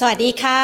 [0.00, 0.60] สวัสดีค่ะ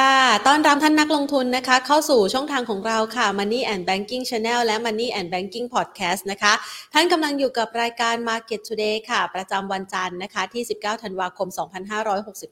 [0.46, 6.52] ต้อนรับท่านนักลงทุนนะคะ เข้าสู่ช่องทางของเราค่ะ Money and Banking Channel และ Money and Banking Podcast นะคะ
[6.94, 11.48] ท่านกำลังอยู่กับรายการ Market Today ค่ะ ประจำวันจันทร์นะคะ ที่ 19 ธันวาคม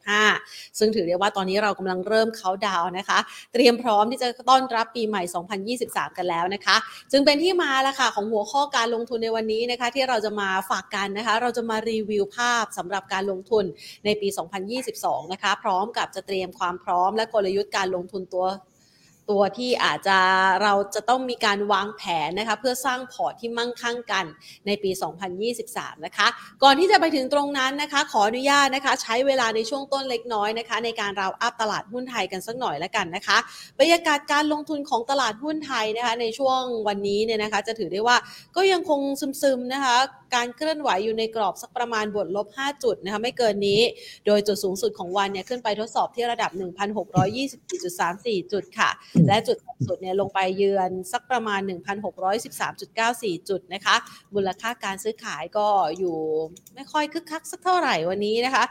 [0.06, 3.18] 2565 ซึ่งถือได้ว่าตอนนี้เรากำลังเริ่มเขาดาวนะคะ
[3.52, 5.22] เตรียมพร้อมที่จะต้อนรับปีใหม่
[5.76, 6.76] 2023 กันแล้วนะคะ
[7.12, 13.64] จึงเป็นที่มาละค่ะ ของหัวข้อการลงทุนในวันนี้นะคะ ที่เราจะมาฝากกันนะคะ เราจะมารีวิวภาพสำหรับการลงทุน
[14.04, 14.28] ในปี
[14.80, 18.46] 2022 นะคะ พร้อมกับจะเตรียมความความพร้อม และกลยุทธ์การลงทุนตัว
[19.30, 20.18] ตัวที่อาจจะ
[20.62, 24.24] เราจะต้องมีการวางแผนนะคะเพื่อสร้างพอร์ตที่มั่งคั่งกัน
[24.66, 24.90] ในปี
[25.48, 26.26] 2023 นะคะ
[26.62, 33.38] ก่อนที่จะไปถึงตรงนั้นนะคะ ขออนุญาตนะคะ ใช้เวลาในช่วงต้นเล็กน้อยนะคะ ในการราวอัพตลาดหุ้นไทยกันสักหน่อยแล้วกันนะคะ
[33.80, 38.16] บรรยากาศการลงทุนของตลาดหุ้นไทยนะคะ ในช่วงวันนี้เนี่ยนะคะ จะถือได้ว่า
[38.56, 39.00] ก็ยังคง
[39.42, 39.96] ซึมๆนะคะ
[40.34, 43.80] การเคลื่อนไหวอยู่ในกรอบสักประมาณบวกลบ 5 จุดนะคะไม่เกินนี้
[44.26, 46.50] โดยจุดสูงสุดของวันเนี่ยขึ้นไปทดสอบที่ระดับ
[47.36, 48.90] 1,624.34 จุดค่ะ
[49.26, 51.60] และจุดต่ำสุดเนี่ยลงไปเยือนสักประมาณ
[52.34, 53.96] 1,613.94 จุดนะคะ
[54.34, 55.66] มูลค่าการซื้อขายก็
[55.98, 56.18] อยู่
[56.74, 58.64] ไม่ค่อยคึกคักสักเท่าไหร่วันนี้นะคะ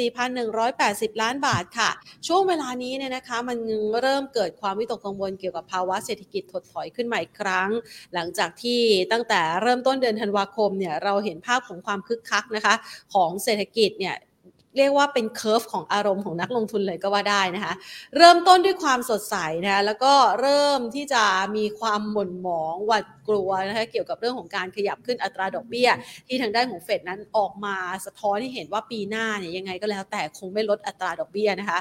[0.00, 1.90] 24,180 ล้านบาทค่ะ
[2.26, 3.58] ช่วงเวลานี้เนี่ยนะคะ มัน
[4.00, 7.70] เริ่มเกิดความวิตกกังวลเกี่ยวกับภาวะเศรษฐกิจถดถอยขึ้นมาอีกครั้ง
[8.14, 8.80] หลังจากที่
[9.12, 12.74] ตั้งแต่เริ่มต้นเดือนธันวาคมเนี่ยเราเห็นภาพของความคึกคักนะคะ
[13.14, 14.16] ของเศรษฐกิจเนี่ย
[14.76, 17.74] เรียกว่าเป็น curve ของอารมณ์ของนักลงทุนเลยก็ว่าได้นะคะ
[18.16, 21.24] เริ่มต้นด้วยความสดใสนะคะแล้วก็เริ่มที่จะ
[21.56, 25.88] มีความหม่นหมองหวาดกลัวนะคะเกี่ยวกับเรื่องของการขยับขึ้นอัตราดอกเบี้ย
[26.28, 31.78] ที่ทางด้านของเฟดนั้นออกมาสะท้อนให้เห็นว่าปีหน้าเนี่ยยังไงก็แล้วแต่คงไม่ลดอัตราดอกเบี้ยนะคะ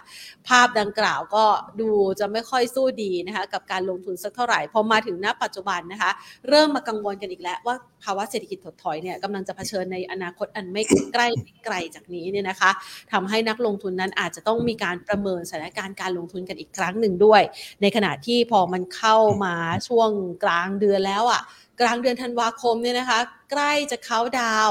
[0.48, 1.46] ภาพดังกล่าวก็
[1.82, 6.12] ดูจะไม่ค่อยสู้ดีนะคะกับการลงทุนสักเท่าไหร่พอมาถึงณปัจจุบันนะคะ
[6.50, 12.72] เริ่มมากังวลกันอีกแล้วว่าภาวะเศรษฐกิจถดถอยเนี่ยกำลังจะเผชิญในอนาคตอันไม่ใกล้ไม่ไกลจากนี้เนี่ยนะคะ
[13.12, 17.42] ทำให้นักลงทุนนั้นอาจจะต้องมีการประเมินสถานการณ์การลงทุนกันอีกครั้งหนึ่งด้วย
[17.82, 19.56] ในขณะที่พอมันเข้ามา
[19.88, 20.10] ช่วง
[20.44, 21.42] กลางเดือนแล้วอะ่ะ
[21.80, 23.20] กลางเดือนธันวาคมเนี่ยนะคะ
[23.52, 24.70] ใกล้จะเข้าดาว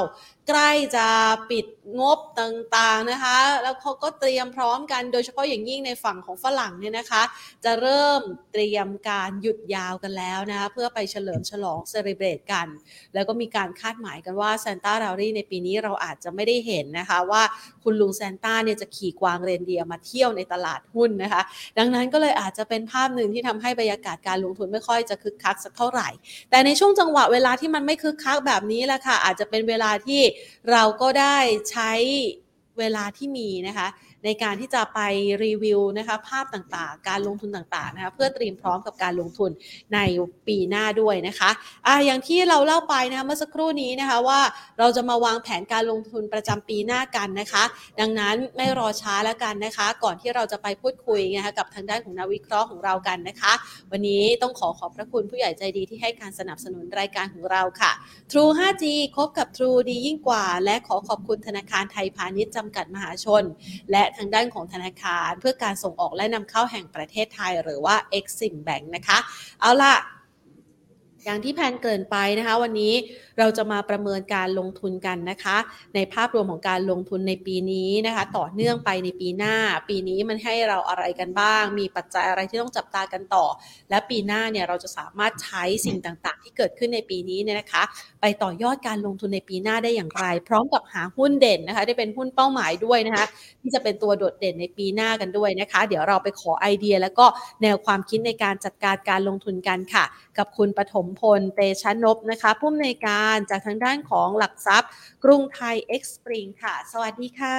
[0.50, 1.06] ใกล้จะ
[1.50, 1.66] ปิด
[2.00, 7.22] งบต่างๆนะคะ แล้วเขาก็เตรียมพร้อมกันโดยเฉพาะอย่างยิ่งในฝั่งของฝรั่งเนี่ยนะคะ
[7.64, 8.20] จะเริ่ม
[8.52, 12.66] เตรียมการหยุดยาวกันแล้วนะคะเพื่อไปเฉลิมฉลองเซเลบรตกัน
[13.14, 17.42] แล้วก็มีการคาดหมายกันว่าซานต้ารารีในปีนี้เราอาจจะไม่ได้เห็นนะคะว่า
[17.84, 21.42] คุณลุงซานต้าเนี่ยจะขี่กวางเรนเดียมาเที่ยวในตลาดหุ้นนะคะ
[21.78, 26.08] ดังนั้นก็เลยอาจจะเป็นภาพหนึ่งที่ทำให้บรรยากาศการลงทุนไม่ค่อยจะคึกคักสักเท่าไหร่
[26.50, 30.20] แต่ในช่วงจังหวะเวลาที่มันไม่คึกคักแบบนี้แหละค่ะอาจจะเป็นเวลาที่
[30.70, 31.38] เราก็ได้
[31.70, 31.92] ใช้
[32.78, 33.88] เวลาที่มีนะคะ
[34.24, 35.00] ในการที่จะไป
[35.44, 39.50] รีวิวนะคะภาพต่างๆ การลงทุนต่างๆนะคะเพื่อเตรียมพร้อมกับการลงทุน
[39.94, 39.98] ใน
[40.48, 41.50] ปีหน้าด้วยนะคะ
[41.86, 44.40] อ่าอย่างที่เราเล่าไปนะคะเมื่อสักครู่นี้นะคะว่า
[44.78, 47.64] เราจะมาวางแผนการลงทุนประจำปีหน้ากันนะคะ
[48.00, 53.52] ดังนั้นไม่รอช้าแล้วกันนะคะ ก่อนที่เราจะไปพูดคุยนะคะกับทางด้านของนักวิเคราะห์ของเรากันนะคะ
[53.92, 57.92] วันนี้ต้องขอขอบพระคุณผู้ใหญ่ใจดีที่ให้การสนับสนุนรายการของเราค่ะ
[58.30, 58.84] True 5G
[59.16, 63.42] คบกับ True ดียิ่งกว่า และขอขอบคุณธนาคารไทยพาณิชย์จำกัดมหาชน
[63.90, 69.18] และทางด้านของธนาคาร เพื่อการส่งออกและนำเข้าแห่งประเทศไทยหรือว่า Exim Bank นะคะ
[69.60, 69.94] เอาล่ะ
[71.24, 72.94] อย่างที่แพนเกินไปนะคะ วันนี้
[73.38, 75.56] เราจะมาประเมินการลงทุนกันนะคะ
[75.94, 79.54] ในภาพรวมของการลงทุนในปีนี้นะคะ ต่อเนื่องไปในปีหน้า
[79.88, 83.44] ปีนี้มันให้เราอะไรกันบ้าง มีปัจจัยอะไรที่ต้องจับตากันต่อ
[83.90, 87.82] และปีหน้าเนี่ยเราจะสามารถใช้สิ่งต่างๆ ที่เกิดขึ้นในปีนี้เนี่ยนะคะ
[88.20, 93.26] ไปต่อยอดการลงทุนในปีหน้าได้อย่างไร พร้อมกับหาหุ้นเด่นนะคะที่เป็นหุ้นเป้าหมายด้วยนะคะ
[93.62, 97.26] ที่จะเป็นตัวโดดเด่นในปีหน้ากันด้วยนะคะ เดี๋ยวเราไปขอไอเดีย แล้วก็
[97.62, 100.04] แนวความคิดในการจัดการการลงทุนกันค่ะ
[100.38, 104.90] กับคุณปฐมพล เตชนพนะคะผู้อำนวยการจากทางด้านของหลักทรัพย์
[105.24, 107.56] กรุงไทยเอ็กซ์ปริงค่ะ สวัสดีค่ะ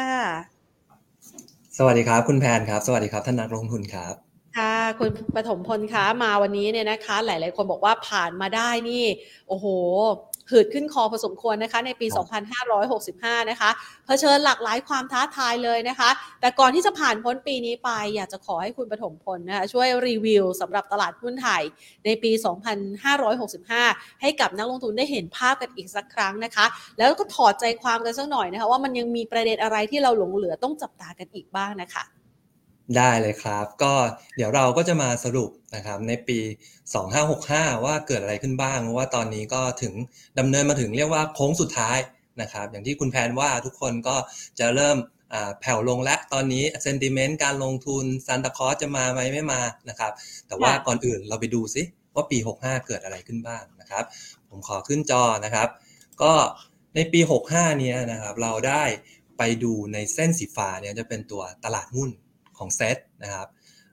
[1.78, 4.16] สวัสดีครับ คุณแพนครับ สวัสดีครับท่านนักลงทุนครับ
[4.58, 9.04] ค่ะคุณปฐมพลคะมาวันนี้เนี่ยนะคะ หลาย ๆ คนบอกว่าผ่านมาได้นี่
[9.48, 9.66] โอ้โห
[10.52, 12.08] หืดขึ้นคอพอสมควรนะคะในปี
[12.80, 13.70] 2565 นะคะ
[14.06, 16.10] เผชิญหลากหลายความท้าทายเลยนะคะ
[16.42, 21.64] แต่ก่อนที่จะผ่านพ้นปีนี้ไป อยากจะขอให้คุณปฐมพลนะคะช่วยรีวิวสำหรับตลาดหุ้นไทย
[22.06, 22.32] ในปี
[23.66, 26.66] 2565 ให้กับนักลงทุนได้เห็นภาพกันอีกสักครั้งนะคะ
[26.98, 32.04] แล้วก็ถอดใจความกันสักหน่อยนะคะว่ามันยังมีประเด็นอะไรที่เราหลงเหลือต้องจับตากันอีกบ้างนะคะ
[32.98, 33.94] ได้เลยครับ ก็
[34.38, 36.40] เดี๋ยวเราก็จะมาสรุปนะครับในปี
[37.12, 39.94] 2565 ว่าเกิดอะไรขึ้นบ้างว่าตอนนี้ก็ถึง
[40.40, 41.98] ดำเนินมาถึงเรียกว่าโค้งสุดท้าย
[42.42, 44.16] นะครับ อย่างที่คุณแพนว่าทุกคนก็
[44.60, 44.98] จะเริ่ม
[45.60, 50.12] แผ่วลงและตอนนี้เซนติเมนต์การลงทุนซันตาคอสจะมาไหมไม่มานะครับ
[50.48, 51.84] แต่ว่าก่อนอื่นเราไปดูซิ
[52.16, 54.04] ว่าปี 65 เกิดอะไรขึ้นบ้างนะครับ
[54.50, 55.70] ผมขอขึ้นจอนะครับ
[56.22, 56.34] ก็
[56.96, 58.84] ในปี 65 เนี้ยนะครับเราได้
[59.38, 62.10] ไปดูในเส้นสีฟ้าเนี่ยจะเป็นตัวตลาดหุ้น
[62.62, 63.48] ขของเซตนะครับ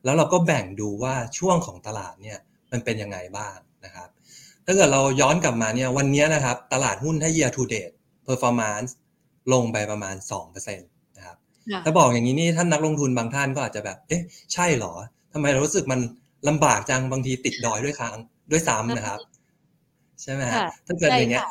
[0.05, 2.39] แล้วเราก็แบ่งดูว่าช่วงของตลาดเนี่ย
[2.73, 4.09] มันเป็นยังไงบ้างนะครับ
[4.67, 7.95] ถ้าเกิดเราย้อนกลับมาเนี่ยวันนี้นะครับ ตลาดหุ้นถ้า year to date
[8.29, 8.91] performance
[9.53, 10.17] ลงไปประมาณ
[10.47, 11.37] 2%นะครับ
[11.85, 14.23] ถ้าบอกอย่างนี้นี่ท่านนักลงทุนบางท่านก็อาจจะแบบ เอ๊ะ
[14.53, 14.95] ใช่เหรอ
[15.33, 16.01] ทำไมเรารู้สึกมัน
[16.49, 18.17] ลำบากจังบางทีติดดอยด้วยครั้ง
[18.51, 19.19] ด้วยซ้ำนะครับ
[20.23, 21.47] ใช่ไหมฮะถ้าเกิดอย่างเงี้ย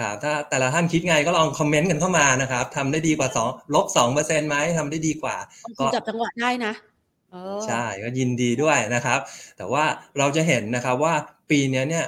[0.00, 5.36] ครับถ้าแต่ละท่านคิดไงก็ลองคอมเมนต์กันเข้ามานะครับทำได้ดีกว่าสองลบสองเปอร์เซ็นต์ไหมทำได้ดีกว่า
[5.78, 6.74] ก็จับจังหวะได้นะ
[7.66, 9.20] ใช่ก็ยินดีด้วยนะครับ
[9.56, 9.84] แต่ว่า
[10.18, 11.14] เราจะเห็นนะครับว่า
[11.50, 12.06] ปีนี้เนี่ย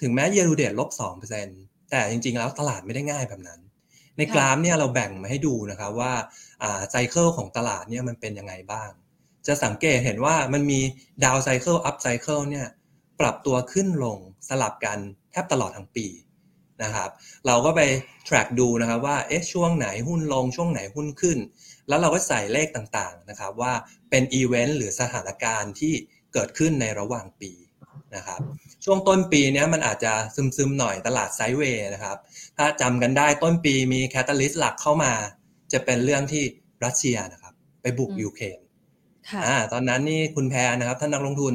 [0.00, 1.46] ถึงแม้เยรูเดตลบสองเปอร์เซ็น
[1.90, 3.60] แต่จริง ๆ แล้วตลาดไม่ได้ง่ายแบบนั้น
[4.18, 6.12] ในกราฟเนี่ยเราแบ่งมาให้ดูนะครับว่า
[6.90, 8.90] cycle ของตลาดเนี่ยมันเป็นยังไงบ้าง
[9.46, 10.80] จะสังเกตเห็นว่ามันมี
[11.24, 12.66] down cycle up cycle เนี่ย
[13.20, 14.18] ปรับตัวขึ้นลง
[14.48, 14.98] สลับกัน
[15.30, 16.06] แทบตลอดทั้งปี
[16.82, 17.10] นะครับ
[17.46, 17.80] เราก็ไป
[18.28, 21.38] track ดูนะครับว่าเอ๊ะช่วงไหนหุ้นลงช่วงไหนหุ้นขึ้น
[21.88, 23.72] แล้วเราก็ใส่เลขต่างๆนะครับว่า
[24.10, 25.92] เป็นอีเวนต์หรือสถานการณ์ที่
[26.32, 27.52] เกิดขึ้นในระหว่างปี
[28.16, 28.40] นะครับ
[28.84, 30.12] ช่วงต้นปีนี้มันอาจจะ
[30.56, 32.16] ซึมๆหน่อยตลาด sideway นะครับ
[32.56, 35.12] ถ้าจำกันได้ต้นปีมี catalyst หลักเข้ามา
[35.72, 36.44] จะเป็นเรื่องที่
[36.84, 38.58] รัสเซียนะครับ ไปบุกยูเครน
[39.46, 41.54] อ่าตอนนั้นนี่คุณแพรนะครับท่านนักลงทุน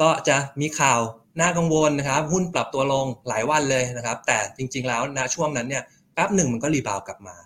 [0.00, 1.00] ก็จะมีข่าว
[1.40, 5.82] น่ากังวลนะครับ หุ้นปรับตัวลงหลายวันเลยนะครับ แต่จริง ๆ แล้วณช่วงนั้นเนี่ย
[6.14, 7.36] แป๊บหนึ่งมันก็ rebound กลับมา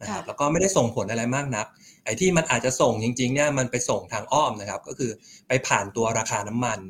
[0.00, 1.66] นะครับแล้วก็ไม่ได้ส่งผลอะไรมากนัก
[2.04, 5.10] ไอ้ที่มันอาจจะส่งจริงๆเนี่ยมันไปส่งทางอ้อมนะครับ ก็คือ
[5.48, 6.80] ไปผ่านตัวราคาน้ำมัน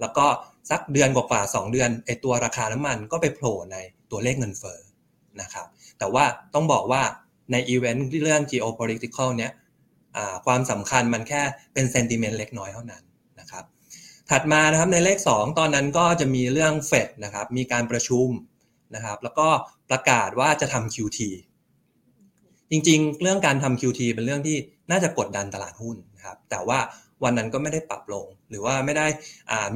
[0.00, 0.26] แล้วก็
[0.70, 3.76] สักเดือนกว่าๆสองเดือนไอ้ตัวราคาน้ำมันก็ไปโผล่ใน
[4.10, 4.78] ตัวเลขเงินเฟ้อ
[5.40, 5.66] นะครับ
[5.98, 7.02] แต่ว่าต้องบอกว่า
[7.52, 9.52] ในอีเวนต์เรื่อง geopolitical เนี้ย
[10.46, 11.42] ความสำคัญมันแค่
[11.74, 13.15] เป็น sentiment เล็กน้อยเท่านั้นนะครับ
[14.30, 18.28] ถัดมานะครับในเลข 2 ตอนนั้นก็จะมีเรื่องเฟดนะครับมีการประชุม
[18.94, 19.48] นะครับแล้วก็
[19.90, 21.20] ประกาศว่าจะทำ QT
[22.70, 24.56] จริงๆ เรื่องการทำ QT เป็นเรื่องที่
[24.90, 26.78] น่าจะกดดันตลาดหุ้นนะครับแต่ว่า
[27.24, 29.06] วันนั้นก็ไม่ได้ปรับลง หรือว่าไม่ได้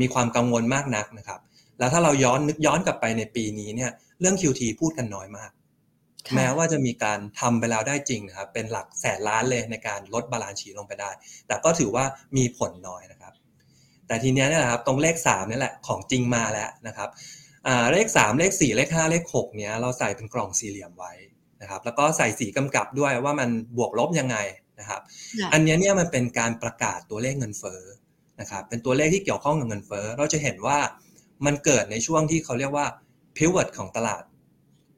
[0.01, 1.41] มีความกังวลมากนักนะครับ
[1.79, 5.51] แล้วถ้าเราย้อนนึกย้อนกลับไปในปีนี้เนี่ยเรื่อง QT พูดกันน้อยมาก
[6.37, 11.11] แม้ว่าจะมีการทำไปแล้วได้จริงนะครับเป็นหลักแสนล้านเลยในการลด balance sheet ลงไปได้
[11.47, 12.05] แต่ก็ถือว่า
[12.37, 13.20] มีผลน้อยนะครับ
[14.11, 17.09] แต่ทีนี้เนี่ยครับตรงเลข3นี่แหละของจริงมาแล้วนะครับ
[17.93, 21.13] เลข 3 เลข 4 เลข 5 เลข6เนี้ยเราใส่เป็นกล่องสี่เหลี่ยมไว้
[21.61, 24.37] นะครับแล้วก็ใส่สีกำกับด้วยว่ามันบวกลบยังไง
[24.81, 25.01] นะครับ
[25.53, 27.83] อันนี้เนี่ยมันเป็นการประกาศตัวเลขเงินเฟ้อ
[28.41, 30.79] นะครับเป็นตัวเลขที่เกี่ยวข้องกับเงินเฟ้อเราจะเห็นว่า
[31.47, 32.87] มันเกิดในช่วงที่เขาเรียกว่า
[33.37, 34.23] pivot ของตลาด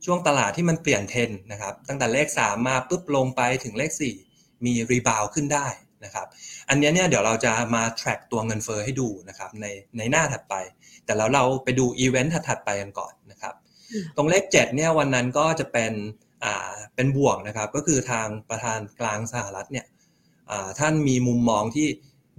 [0.05, 3.91] ช่วงตลาดที่มันเปลี่ยนเทนนะครับตั้งแต่เลข 3 มาปุ๊บลงไปถึงเลข
[4.29, 5.67] 4 มี rebound ขึ้นได้
[6.05, 6.27] นะครับ
[6.69, 9.67] อันนี้เนี่ยเดี๋ยวเราจะมา track ตัวเงินเฟ้อให้ดูนะครับใน
[9.99, 10.55] ในหน้าถัดไป
[11.05, 13.55] แต่แล้วเราไปดูอีเวนต์ถัดไปกันก่อนนะครับ
[14.17, 15.93] ตรงเลข7เนี่ยวันนั้นก็จะเป็น
[16.45, 19.87] อ่าเป็นบวกนะครับ ก็คือทางประธานกลางสหรัฐเนี่ย
[20.79, 21.87] ท่านมีมุมมองที่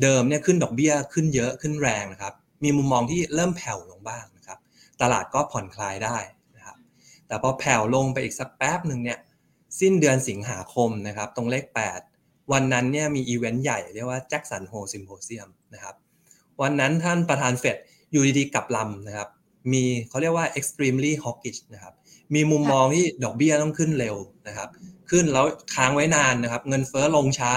[0.02, 2.34] เดิมเนี่ยขึ้นดอกเบี้ยขึ้นเยอะขึ้นแรงนะครับ
[2.64, 4.60] มีมุมมองที่เริ่มแผ่วลงบ้างนะครับ
[5.02, 6.18] ตลาดก็ผ่อนคลายได้
[6.56, 6.78] นะครับ
[7.28, 9.20] แต่พอแผ่วลงไปอีกสักแป๊บหนึ่งเนี่ย
[9.80, 12.13] สิ้นเดือนสิงหาคมนะครับ ตรงเลข 8
[12.52, 15.96] วันนั้นเนี่ยมีอีเวนต์ใหญ่เรียกว่า Jackson Hole Symposium นะครับ
[16.62, 17.78] วันนั้นท่านประธานเฟด
[18.12, 19.30] อยู่ดีๆกับลำนะครับ
[19.72, 21.94] มีเขาเรียกว่า extremely hawkish นะครับ
[22.36, 24.16] มีมุมมองที่ดอกเบี้ยต้องขึ้นเร็ว
[24.48, 24.70] นะครับ
[25.12, 25.46] ขึ้นแล้ว
[25.76, 27.52] ค้างไว้นานนะครับ เงินเฟ้อลงช้า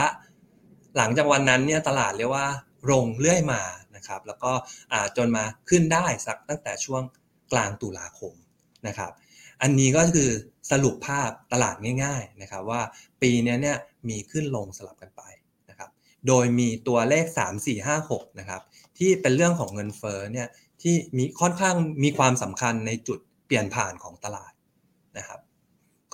[0.96, 2.46] หลังจากวันนั้นเนี่ยตลาดเรียกว่า
[2.90, 3.62] ลงเรื่อยมา
[3.96, 4.50] นะครับ แล้วก็
[5.16, 7.02] จนมาขึ้นได้สักตั้งแต่ช่วง
[7.52, 8.32] กลางตุลาคม
[8.86, 9.12] นะครับ
[9.62, 10.30] อันนี้ก็คือ
[10.70, 12.80] สรุปภาพตลาดง่าย ๆนะครับ ว่า
[13.22, 13.76] ปีนี้เนี่ย
[14.08, 15.22] มีขึ้นลงสลับกันไป
[15.70, 15.90] นะครับ
[16.26, 18.62] โดยมีตัวเลข 3 4 5 6นะครับ
[18.98, 20.48] ที่เป็นเรื่องของเงินเฟ้อเนี่ย
[20.82, 24.52] ที่มีค่อนข้างมีความสำคัญในจุดเปลี่ยนผ่านของตลาด
[25.18, 25.40] นะครับ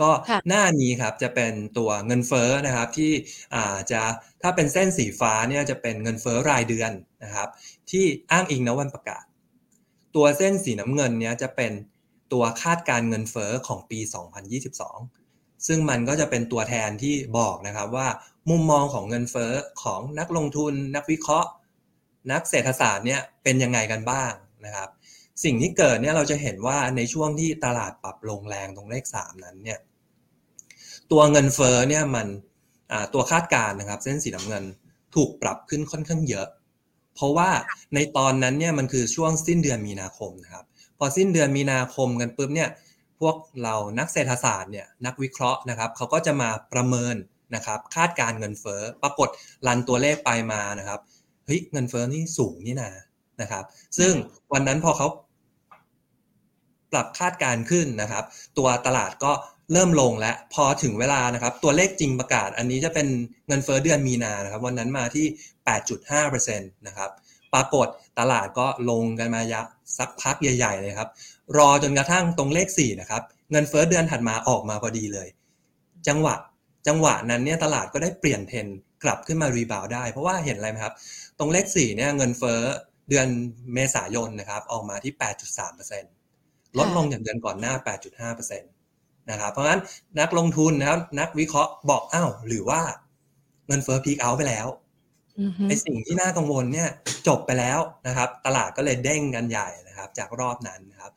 [0.00, 0.11] ก็
[0.49, 3.12] หน้านี้ครับจะเป็นตัวเงินเฟ้อนะครับที่
[3.54, 4.02] อาจะ
[4.42, 6.92] ถ้าเป็นเส้นสีฟ้าเนี่ยจะเป็นเงินเฟ้อรายเดือน
[7.25, 7.49] นะครับ
[7.90, 9.25] ที่อ้างอิงนวันประกาศ
[10.16, 11.72] ตัวเส้นสีน้ำเงินเนี้ยจะเป็น
[12.32, 14.00] ตัวคาดการเงินเฟอ้อของปี
[14.62, 15.22] 2022
[15.66, 18.09] ซึ่งมันก็จะเป็นตัวแทนที่บอกนะครับว่า
[18.50, 19.52] มุมมองของเงินเฟอ้อ
[19.83, 21.50] ของนักลงทุน นักวิเคราะห์
[22.33, 24.33] นักเศรษฐศาสตร์เนี่ยเป็นยังไงกันบ้าง
[24.64, 24.88] นะครับ
[25.45, 29.78] สิ่งที่เกิดเนี่ยเราจะเห็นว่าในช่วงที่ตลาดปรับลงแรงตรงเลข 3 นั้นเนี่ย
[31.11, 32.28] ตัวเงินเฟอ้อเนี่ยมัน
[33.14, 34.64] ตัวคาดการณ์นะครับ เส้นสีน้ำเงิน
[35.14, 36.47] ถูกปรับขึ้นค่อนข้างเยอะ
[37.14, 37.50] เพราะว่า
[37.95, 40.64] ในตอนนั้นเนี่ยมันคือช่วงสิ้นเดือนมีนาคมนะครับ
[40.99, 42.69] พอสิ้นเดือนมีนาคมกันปุ๊บเนี่ย
[43.23, 47.17] พวกเรานักเศรษฐศาสตร์เนี่ยนักวิเคราะห์นะครับเขาก็จะมาประเมิน
[47.55, 49.29] นะครับคาดการเงินเฟ้อปรากฏ
[49.67, 51.00] รันตัวเลขไปมานะครับ
[51.47, 52.91] เฮ้ยเงินเฟ้อนี่สูงนี่นะ
[53.41, 53.64] นะครับ
[53.99, 54.12] ซึ่ง
[54.52, 55.09] วันนั้นพอเขา
[56.93, 58.25] ปรับคาดการขึ้นนะครับ
[58.59, 59.33] ตัวตลาดก็
[59.73, 63.09] เริ่มลงแล้วพอถึงเวลานะครับ ตัวเลขจริงประกาศ อันนี้จะเป็น
[63.49, 65.26] เงินเฟ้อเดือนมีนานะครับ วันนั้นมาที่
[65.87, 67.11] 8.5%นะครับ
[67.55, 67.88] ปรากฏ
[68.19, 69.62] ตลาดก็ลงกันมายะ
[69.99, 71.09] สักพักใหญ่ ๆ เลยครับ
[71.59, 75.28] รอจนกระทั่งตรงเลข4นะครับเงินเฟ้อเดือนถัดมาออกมาพอดีเลย
[76.09, 76.35] จังหวะ
[76.88, 78.66] จังหวะนั้นเนี่ยตลาดก็ได้เปลี่ยนเทรน
[79.04, 80.94] กลับขึ้นมารีบาวได้ เพราะว่าเห็นอะไรไหมครับ
[81.38, 82.61] ตรงเลข4เนี่ยเงินเฟ้อ
[83.09, 83.26] เดือน
[83.75, 85.12] เมษายนนะครับออกมาที่
[85.97, 87.75] 8.3%ลดลงจากเดือนก่อนหน้า
[88.37, 89.82] 8.5%นะครับเพราะฉะนั้น
[90.21, 92.80] นักลงทุนนะครับนักวิเคราะห์บอกอ้าวหรือว่า
[93.68, 94.66] เงินเฟ้อพีคเอาไปแล้ว
[95.68, 96.88] ไอสิ่งที่น่ากังวลเนี่ย
[97.28, 101.12] จบไปแล้วนะครับ ตลาดก็เลยเด้งกันใหญ่นะครับ จากรอบนั้นนะครับ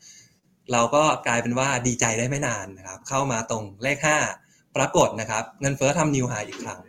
[0.72, 3.98] เราก็กลายเป็นว่าดีใจได้ไม่นานนะครับ เข้ามาตรงเลข
[4.38, 6.82] 5 ปรากฏนะครับ เงินเฟ้อทำนิวไฮอีกครั้ง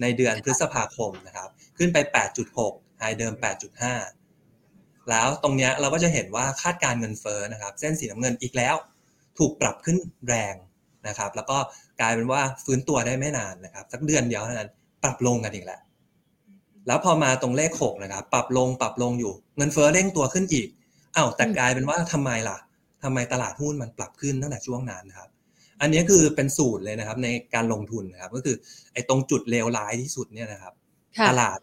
[0.00, 1.48] ในเดือนพฤษภาคมนะครับ
[1.78, 1.98] ขึ้นไป
[2.48, 3.32] 8.6ไฮเดิม
[4.20, 8.74] 8.5 แล้วตรงเนี้ยเราก็จะเห็นว่าคาดการเงินเฟ้อนะครับ เส้นสีน้ำเงินอีกแล้ว
[9.38, 9.96] ถูกปรับขึ้น
[10.28, 10.54] แรง
[11.08, 11.58] นะครับ แล้วก็
[12.00, 14.70] กลายเป็นว่าฟื้นตัวได้ไม่นานนะครับ สักเดือนเดียวเท่านั้น
[15.02, 15.80] ปรับลงกันอีกแล้ว
[16.86, 20.68] แล้วพอมาตรงเลขหกนะครับ ปรับลงปรับลงอยู่ เงินเฟ้อเร่งตัวขึ้นอีก
[21.16, 22.56] อ้าวแต่กลายเป็นว่าทำไมล่ะ
[23.04, 25.30] ทำไมตลาดหุ้นมันปรับขึ้นตั้งแต่ช่วงนั้นนะครับ
[25.80, 28.56] อันนี้คือเป็นสูตรเลยนะครับในการลงทุนนะครับ ก็คือ
[28.92, 30.74] ไอ้ตรงจุดเลวร้ายที่สุดเนี่ยนะครับ
[31.28, 31.58] ตลาด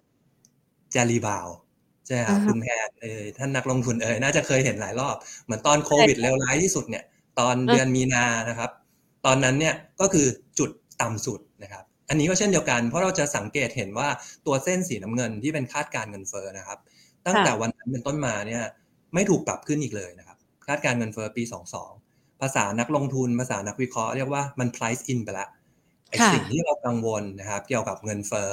[0.95, 1.47] จะรีบาว
[2.07, 7.03] ใช่ครับคุณแพทย์เออท่านนักลงทุนเออน่าจะเคยเห็นหลายรอบ เหมือนตอนโควิดเลวร้ายที่สุดเนี่ย
[7.39, 8.71] ตอนเดือนมีนานะครับ
[9.25, 10.27] ตอนนั้นเนี่ยก็คือ
[10.59, 10.69] จุด
[11.01, 14.07] ต่ำสุดนะครับ อันนี้ก็เช่นเดียวกันเพราะเราจะสังเกตเห็นว่า
[14.45, 16.79] ตัวเส้นสีน้ำเงินที่เป็นคาดการเงินเฟ้อนะครับ
[17.25, 18.63] ตั้งแต่วันนั้นเป็นต้นมาเนี่ย
[19.13, 20.26] ไม่ถูกปรับขึ้นอีกเลยนะครับ
[20.67, 21.43] คาดการเงินเฟ้อปี
[21.93, 25.49] 22 ภาษานักลงทุนภาษานักวิเคราะห์เรียกว่ามัน price in ไปแล้ว
[26.09, 28.49] ไอ้สิ่งที่เรากังวลนะครับ เกี่ยวกับเงินเฟ้อ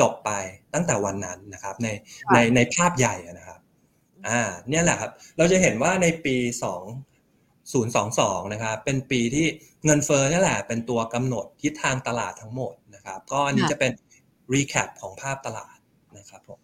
[0.00, 0.30] จบไป
[0.74, 1.88] ตั้งแต่วันนั้นนะครับ ใน
[2.32, 3.60] ในในภาพใหญ่นะครับ
[4.28, 6.36] อ่า เนี่ยแหละครับ เราจะเห็นว่าในปี
[7.64, 9.46] 2022นะครับเป็นปีที่
[9.84, 13.92] เงินเฟ้อนี่แหละเป็นตัวกำหนดทิศทางตลาดทั้งหมดนะครับ ก็อันนี้จะเป็น
[14.54, 15.76] recap ของภาพตลาด
[16.18, 16.60] นะครับผม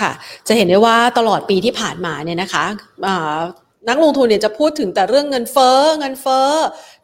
[0.00, 0.10] ค่ะ
[0.48, 2.64] จะเห็นได้ว่าตลอดปีที่ผ่านมาเนี่ยนะคะ
[3.88, 6.50] นักลงทุนเนี่ยจะพูดถึงแต่เรื่องเงินเฟ้อเงินเฟ้อ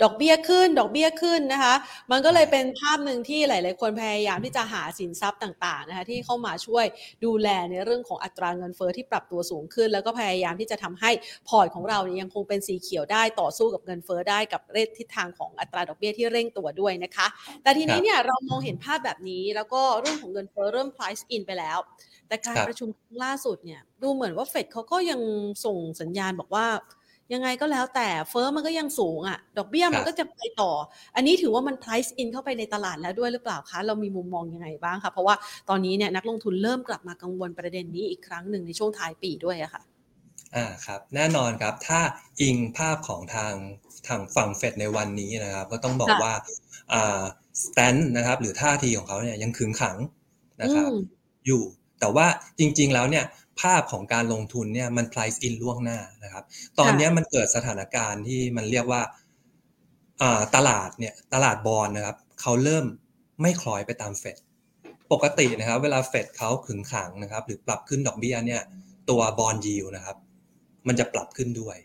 [0.02, 1.74] ดอกเบี้ยขึ้น ดอกเบี้ยขึ้นนะคะ
[2.10, 6.84] มันก็เลยเป็นภาพหนึ่งที่หลาย ๆ คนพยายามที่จะหาสินทรัพย์ต่าง ๆ นะคะที่เข้ามาช่วย
[7.24, 11.10] ดูแลในเรื่องของอัตราเงินเฟ้อที่ปรับตัวสูงขึ้น แล้วก็พยายามที่จะทำให้
[11.48, 17.26] พอร์ตของเราเนี่ยยังคงเป็นสีเขียวได้ต่อสู้กับเงินเฟ้อได้กับเรททิศทางของอัตราดอกเบี้ยที่เร่งตัวด้วยนะคะ
[17.62, 21.78] แต่ทีนี้เนี่ยเรามองเห็นภาพแบบนี้แล้วก็เรื่องของเงินเฟ้อเริ่ม price in ไปแล้ว
[22.28, 22.88] แต่การประชุม
[23.24, 25.20] ล่าสุดเนี่ยดูเหมือนว่าเฟดเขาก็ยัง
[25.64, 26.66] ส่งสัญญาณบอกว่า
[27.34, 30.72] ยังไงก็แล้วแต่เฟอ้อมันก็ยังสูงอะ่ะ ดอกเบี้ยมันก็จะไปต่อ
[31.16, 35.34] อันนี้ถือว่ามัน price in เข้าไปในตลาดแล้วด้วยหรือเปล่าคะ เรามีมุมมองยังไงบ้างคะเพราะว่า
[35.68, 39.82] ตอนนี้เนี่ยนักลงทุนเริ่มกลับมากังวลประเด็นนี้อีกครั้งหนึ่งในช่วงท้ายปีด้วยอะค่ะ
[40.54, 42.00] อ่าครับแน่นอนครับถ้า
[42.42, 43.54] อิงภาพของทาง
[44.08, 46.34] ทางฝั่งเฟดในวันนี้นะครับ ก็ต้องบอกว่า
[46.92, 47.22] อ่า
[47.64, 49.96] สแตนนะครับหรือท่าทีของเขาเนี่ยยังขึงขัง
[50.62, 50.90] นะครับ
[51.46, 51.62] อยู่
[52.00, 52.26] แต่ว่า
[52.58, 53.24] จริง ๆ แล้วเนี่ย
[53.60, 56.44] ภาพของการลงทุนเนี่ยมัน price in ล่วงหน้านะครับ
[56.78, 59.02] ตอนนี้มันเกิดสถานการณ์ที่มันเรียกว่า
[60.54, 62.84] ตลาดเนี่ยตลาดบอลนะครับเขาเริ่ม
[63.42, 64.36] ไม่คล้อยไปตามเฟด
[65.12, 68.62] ปกตินะครับ เวลาเฟดเขาขึงขังนะครับ หรือปรับขึ้นดอกเบี้ยเนี่ย
[69.10, 70.16] ตัวบอลยิวนะครับ
[70.86, 71.76] มันจะปรับขึ้นด้วย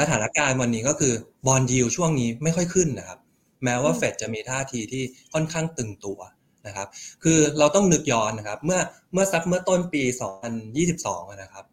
[0.00, 1.14] สถานการณ์วันนี้ก็คือ
[1.46, 3.18] บอลยิวช่วงนี้ไม่ค่อยขึ้นนะครับ
[3.64, 6.18] แม้ว่าเฟดจะมีท่าทีที่ค่อนข้างตึงตัว
[6.68, 6.88] นะครับ
[7.24, 8.80] คือเราต้องนึกย้อนนะครับ เมื่อ
[9.12, 10.02] เมื่อสักเมื่อต้นปี
[10.66, 11.64] 2022 นะครับ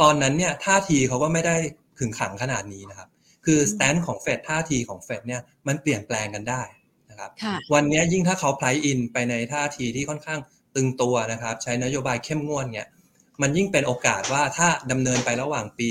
[0.00, 1.56] ตอนนั้นเนี่ยท่าทีเขาก็ไม่ได้
[1.98, 3.08] ขึงขังขนาดนี้นะครับ
[3.44, 6.62] คือสแตนของเฟดท่าทีของเฟดเนี่ยมันเปลี่ยนแปลงกันได้
[7.10, 7.30] นะครับ
[7.74, 10.40] วันนี้ยิ่งถ้าเขาไพร์อินไปในท่าทีที่ค่อนข้าง
[10.74, 12.86] ตึงตัวนะครับ ใช้นโยบายเข้มงวดเนี่ย
[13.42, 15.90] มันยิ่งเป็นโอกาสว่าถ้าดำเนินไประหว่างปี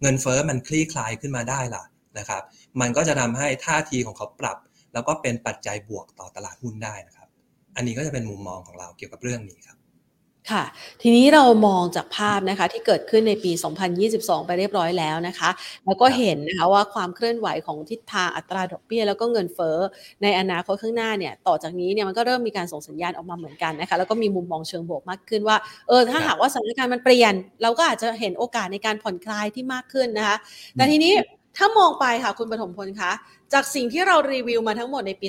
[0.00, 1.84] เงินเฟอ้อมันคลี่คลายขึ้นมาได้ล่ะ
[2.18, 2.42] นะครับ
[2.80, 4.58] มันก็จะทำให้ท่าทีของเขาปรับ
[4.92, 7.21] แล้วก็เป็นปัจจัยบวกต่อตลาดหุ้นได้นะครับ
[7.76, 9.78] อันนี้ก็จะเป็นมุมมองของเราเกี่ยวกับเรื่องนี้ครับ
[10.50, 10.64] ค่ะ
[11.02, 15.50] ทีนี้เรามองจากภาพนะคะที่เกิดขึ้นในปี 2022 ไปเรียบร้อยแล้วนะคะ
[15.86, 19.78] แล้วก็เห็นนะคะว่าความเคลื่อนไหวของทิศทางอัตราดอกเบี้ยแล้วก็เงินเฟ้อ
[20.22, 25.56] ในอนาคตข้างหน้าเนี่ยต่อจากนี้เนี่ยมันก็เริ่มมีการส่งสัญญาณออกมาเหมือนกันนะคะแล้วก็มีมุมมองเชิงบวกมากขึ้นว่า
[25.88, 30.36] เออถ้าหากว่าสถานการณ์มันเปลี่ยน เราก็อาจจะเห็นโอกาสในการผ่อนคลายที่มากขึ้นนะคะ
[30.76, 31.12] แต่ทีนี้
[31.56, 33.12] ถ้ามองไปค่ะคุณปฐมพลคะ
[33.52, 35.28] จากสิ่งที่เรารีวิวมาทั้งหมดในปี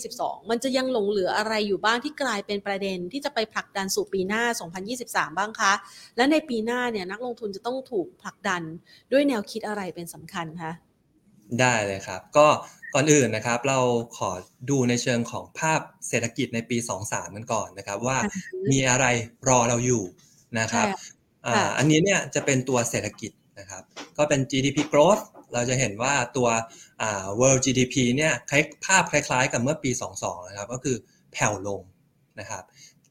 [0.00, 4.42] 2022 มันจะยังหลงเหลืออะไรอยู่บ้างที่กลายเป็นประเด็นที่จะไปผลักดันสู่ปีหน้า
[4.90, 5.72] 2023 บ้างคะ
[6.16, 8.62] และในปีหน้าเนี่ยนักลงทุนจะต้องถูกผลักดัน
[9.12, 10.72] ด้วยแนวคิดอะไรเป็นสำคัญคะ
[11.60, 12.48] ได้เลยครับ ก็
[12.94, 13.78] ก่อนอื่นนะครับ เรา
[14.16, 14.30] ขอ
[14.70, 16.76] ดูในเชิงของภาพเศรษฐกิจในปี
[17.06, 18.18] 23 กันก่อนนะครับ ว่า
[18.70, 19.06] มีอะไร
[19.48, 20.04] รอเราอยู่
[20.60, 20.86] นะครับ
[21.78, 23.82] อันนี้เนี่ยจะเป็นตัวเศรษฐกิจนะครับ
[24.18, 25.22] ก็เป็น GDP growth
[25.54, 26.48] เราจะเห็นว่าตัว
[27.40, 28.32] world GDP เนี่ย
[28.86, 30.96] ภาพคล้ายๆ กับเมื่อปี 22 นะครับ ก็คือ
[31.32, 31.80] แผ่วลง
[32.40, 32.62] นะครับ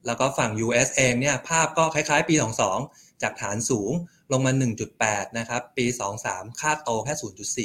[0.06, 2.36] แล้วก็ฝั่ง US เองเนี่ยภาพก็คล้ายๆ ปี
[2.80, 3.92] 22 จากฐานสูง
[4.32, 4.52] ลงมา
[4.96, 5.86] 1.8 นะครับ ปี
[6.24, 7.14] 23คาดโตแค่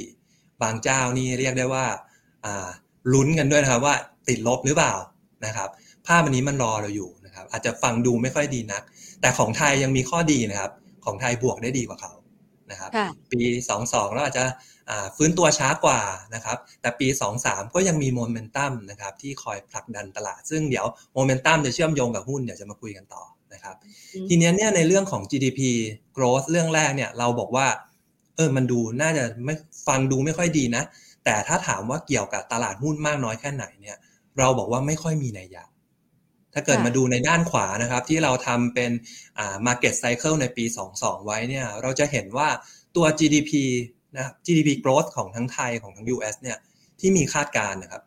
[0.07, 1.87] 0.4 บางเจ้านี่เรียกได้ว่า
[3.13, 3.95] ลุ้นกันด้วยนะครับว่า
[4.29, 4.95] ติดลบหรือเปล่า
[5.47, 5.69] นะครับ
[6.07, 8.83] ภาพอันนี้มันรอเราอยู่นะครับอาจจะฟังดูไม่ค่อยดีนัก
[9.21, 10.73] แต่ของไทยยังมีข้อดีนะครับ
[11.05, 12.13] ของไทยบวกได้ดีกว่าเขา
[12.71, 12.91] นะครับ
[13.33, 13.41] ปี
[13.79, 14.45] 22เราอาจจะ
[15.17, 16.01] ฟื้นตัวช้ากว่า
[16.35, 17.07] นะครับ แต่ปี
[17.43, 23.23] 23 ก็ยังมีโมเมนตัมนะครับที่คอยผลักดันตลาด ซึ่งเดี๋ยวโมเมนตัมจะเชื่อมโยงกับหุ้นเดี๋ยวจะมาคุยกันต่อ
[23.53, 23.77] นะครับ
[24.29, 25.61] ทีนี้เนี่ยในเรื่องของ GDP
[26.17, 27.67] growth เรื่องแรกเนี่ยเราบอกว่า
[28.37, 29.55] เออมันดูน่าจะไม่
[29.89, 30.83] ฟังดูไม่ค่อยดีนะ
[31.25, 33.97] แต่ถ้าถามว่าเกี่ยวกับตลาดหุ้นมากน้อยแค่ไหนเนี่ย
[34.39, 35.65] เราบอกว่าไม่ค่อยมีนัยยะ
[36.59, 38.91] ถ้าเกิดมาดูในด้านขวานะครับ ที่เราทำเป็น
[39.39, 42.49] อ่า market cycle ในปี 22 ไว้เนี่ยเราจะเห็นว่า
[42.97, 43.53] ตัว GDP
[44.17, 46.59] นะครับ GDP growth ของทั้งไทยของทั้ง US เนี่ย
[47.01, 48.03] ที่มีคาดการณ์นะครับ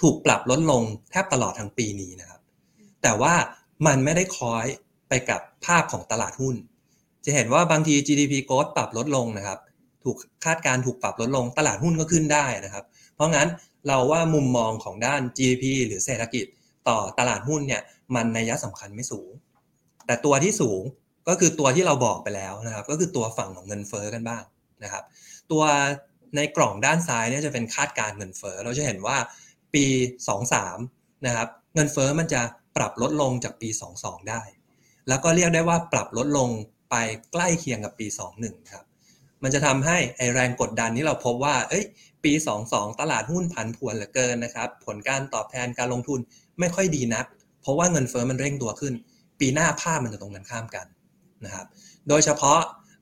[0.00, 2.40] ถูกปรับลดลงแทบตลอดทั้งปีนี้นะครับ
[3.02, 3.34] แต่ว่า
[3.86, 4.66] มันไม่ได้คล้อย
[5.08, 6.56] ไปกับภาพของตลาดหุ้น
[7.24, 9.58] จะเห็นว่าบางที GDP growth ปรับลดลงนะครับ
[10.04, 13.48] ถูกคาดการถูกปรับลดลงตลาดหุ้นก็ขึ้นได้นะครับ เพราะงั้น
[13.88, 16.46] เราว่ามุมมองของด้าน GDP หรือเศรษฐกิจ
[16.88, 17.82] ต่อตลาดหุ้นเนี่ย
[18.14, 19.30] มันในยะสำคัญไม่สูง
[20.06, 20.82] แต่ตัวที่สูง
[21.28, 24.42] ก็คือตัวที่เราบอกไปแล้วนะครับ ก็คือตัวฝั่งของเงินเฟอ้อกันบ้าง
[24.82, 25.04] นะครับ
[25.50, 25.62] ตัว
[26.36, 29.16] ในกล่องด้านซ้ายเนี่ยจะเป็นคาดการเงินเฟอ้อเราจะเห็นว่า
[29.74, 29.84] ปี
[30.56, 32.42] 23นะครับเงินเฟอ้อมันจะ
[32.76, 33.68] ปรับลดลงจากปี
[33.98, 34.42] 22 ได้
[35.08, 36.48] แล้วก็เรียกได้ว่าปรับลดลง
[36.90, 36.94] ไป
[37.32, 38.06] ใกล้เคียงกับปี
[38.38, 38.84] 21ครับ
[39.42, 41.84] มันจะทำให้ไอแรงกดดันที่เราพบว่า เอ้ย
[42.24, 42.32] ปี
[42.66, 46.20] 22 ตลาดหุ้นผันผวนเหลือเกินนะครับ ผลการตอบแทนการลงทุน
[46.60, 47.26] ไม่ค่อยดีนัก
[47.62, 48.94] เพราะว่าเงินเฟอ้อมันเร่งตัวขึ้น
[49.40, 50.86] ปีหน้าภาพมันจะตรงกันข้ามกัน
[51.44, 51.66] นะครับ
[52.08, 52.58] โดยเฉพาะ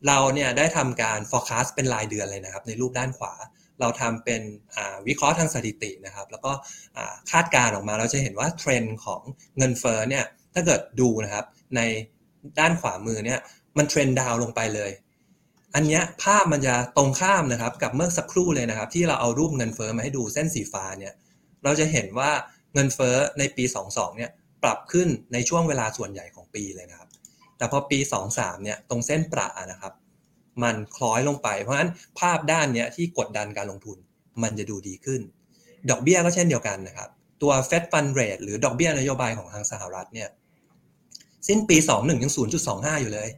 [0.07, 3.35] เราเนี่ยได้ทำการ forecast เป็นรายเดือนเลยนะครับ ในรูปด้านขวา
[3.81, 4.43] เราทำเป็น
[5.07, 6.53] วิเคราะห์ทางสถิตินะครับ แล้วก็
[7.31, 9.21] คาดการออกมาเราจะเห็นว่าเทรนด์ของ
[9.59, 10.25] เงินเฟอ้อเนี่ย
[10.55, 11.45] ถ้าเกิดดูนะครับ
[11.77, 11.81] ใน
[12.59, 13.41] ด้านขวามือเนี่ย
[13.79, 14.91] มันเทรนดาวลงไปเลย
[15.75, 21.12] อันนี้ภาพมันจะตรงข้ามนะครับกับเมื่อสักครู่เลยนะครับ ที่เราเอารูปเงินเฟอ้อมาให้ดูเส้นสีฟ้าเนี่ย
[21.64, 22.31] เราจะเห็นว่า
[22.74, 24.31] เงินเฟอ้อในปี 22 เนี่ย
[24.62, 27.09] ปรับขึ้นในช่วงเวลาส่วนใหญ่ของปีเลยนะครับ
[27.59, 27.98] แต่พอปี
[28.33, 29.92] 23 เนี่ยตรงเส้นประนะครับ
[30.62, 33.98] มันคล้อยลงไป เพราะฉะนั้นภาพด้านเนี้ยที่กดดันการลงทุน
[34.42, 35.20] มันจะดูดีขึ้น
[35.90, 37.09] ดอกเบี้ยก็เช่นเดียวกันนะครับ
[37.42, 40.28] ตัว Fed Fund Rate หรือดอกเบี้ยนโยบายของทางสหรัฐเนี่ย
[41.48, 42.33] สิ้นปี 21 ยัง
[42.66, 43.28] 0.25 อยู่เลย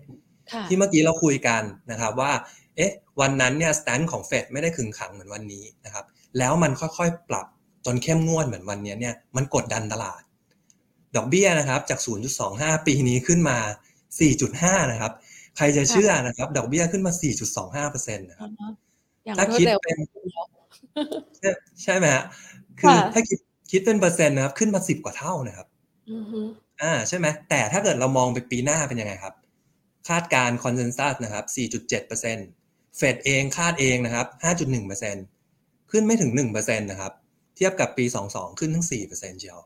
[0.68, 2.32] ที่เมื่อกี้เราคุยกันนะครับว่า
[2.76, 6.04] เอ๊ะ วันนั้นเนี่ยสแตนของเฟดไม่ได้ขึงขังเหมือนวันนี้นะครับ
[6.38, 7.46] แล้วมันค่อยๆ ปรับ
[7.86, 10.22] จนเข้มงวดเหมือนวันนี้เนี่ยมันกดดันตลาด
[11.16, 12.00] ดอกเบี้ยนะครับจาก
[12.42, 13.58] 0.25 ปีนี้ขึ้นมา
[14.20, 15.12] 4.5 นะครับ
[15.56, 17.12] ใครจะเชื่อนะครับ ดอกเบี้ยขึ้นมา
[17.52, 18.50] 4.25เปอร์เซ็นต์นะครับ
[19.38, 19.98] ถ้าคิดเป็น
[21.82, 22.24] ใช่ไหมฮะ
[22.80, 23.38] คือถ้าคิด
[23.70, 25.66] คิดเป็นเปอร์เซ็นต์นะครับ ขึ้นมาสิบกว่าเท่านะครับ
[26.82, 29.34] อ่าใช่ไหมแต่ถ้าเกิดเรามองไปปีหน้าเป็นยังไงครับ
[30.08, 31.44] คาดการคอนเซนแซสนะครับ
[31.76, 32.46] 4.7เปอร์เซ็นต์
[32.96, 34.26] เฟดเองคาดเองนะครับ
[34.58, 35.24] 5.1เปอร์เซ็นต์
[35.90, 39.60] ขึ้นไม่ถึง1เปอร์เซ็นต์นะครับเทียบกับปี 22 ขึ้นทั้ง4เปอร์เซ็นต์เชียว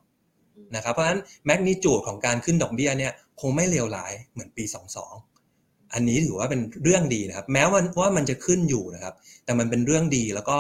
[0.76, 10.57] นะครับเพราะฉะนั้นแมกนิจูดของการขึ้นดอกเบี้ยเนี่ยคงไม่เลวร้ายเหมือนปี 22 อันนี้ถือว่าเป็นเรื่องดีนะครับ แม้ว่าว่ามันจะขึ้นอยู่นะครับ แต่มันเป็นเรื่องดีแล้วก็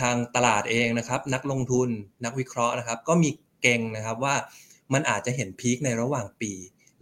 [0.00, 1.88] ทางตลาดเองนะครับ นักลงทุน
[2.24, 3.30] นักวิเคราะห์นะครับ ก็มี
[3.62, 4.34] เก่งนะครับว่า
[4.92, 6.52] มันอาจจะเห็นพีคในระหว่างปี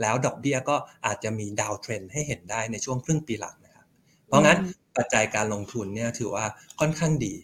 [0.00, 3.86] แล้วดอกเบี้ยก็อาจจะมีดาวเทรนให้เห็นได้ในช่วงครึ่งปีหลังนะครับ
[4.26, 4.58] เพราะงั้น
[4.96, 6.44] ปัจจัยการลงทุนเนี่ยถือว่า
[6.80, 7.34] ค่อนข้างดี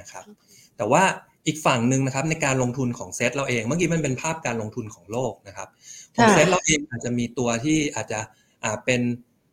[0.00, 0.24] นะครับ
[0.76, 1.02] แต่ว่า
[1.50, 5.68] อีกฝั่งหนึ่งนะครับในการลงทุนของเซตเราเอง เมื่อกี้มันเป็นภาพการลงทุนของโลกนะครับ
[6.16, 8.20] ของเซตเราเองอาจจะมีตัวที่อาจจะ
[8.64, 9.00] อ่าเป็น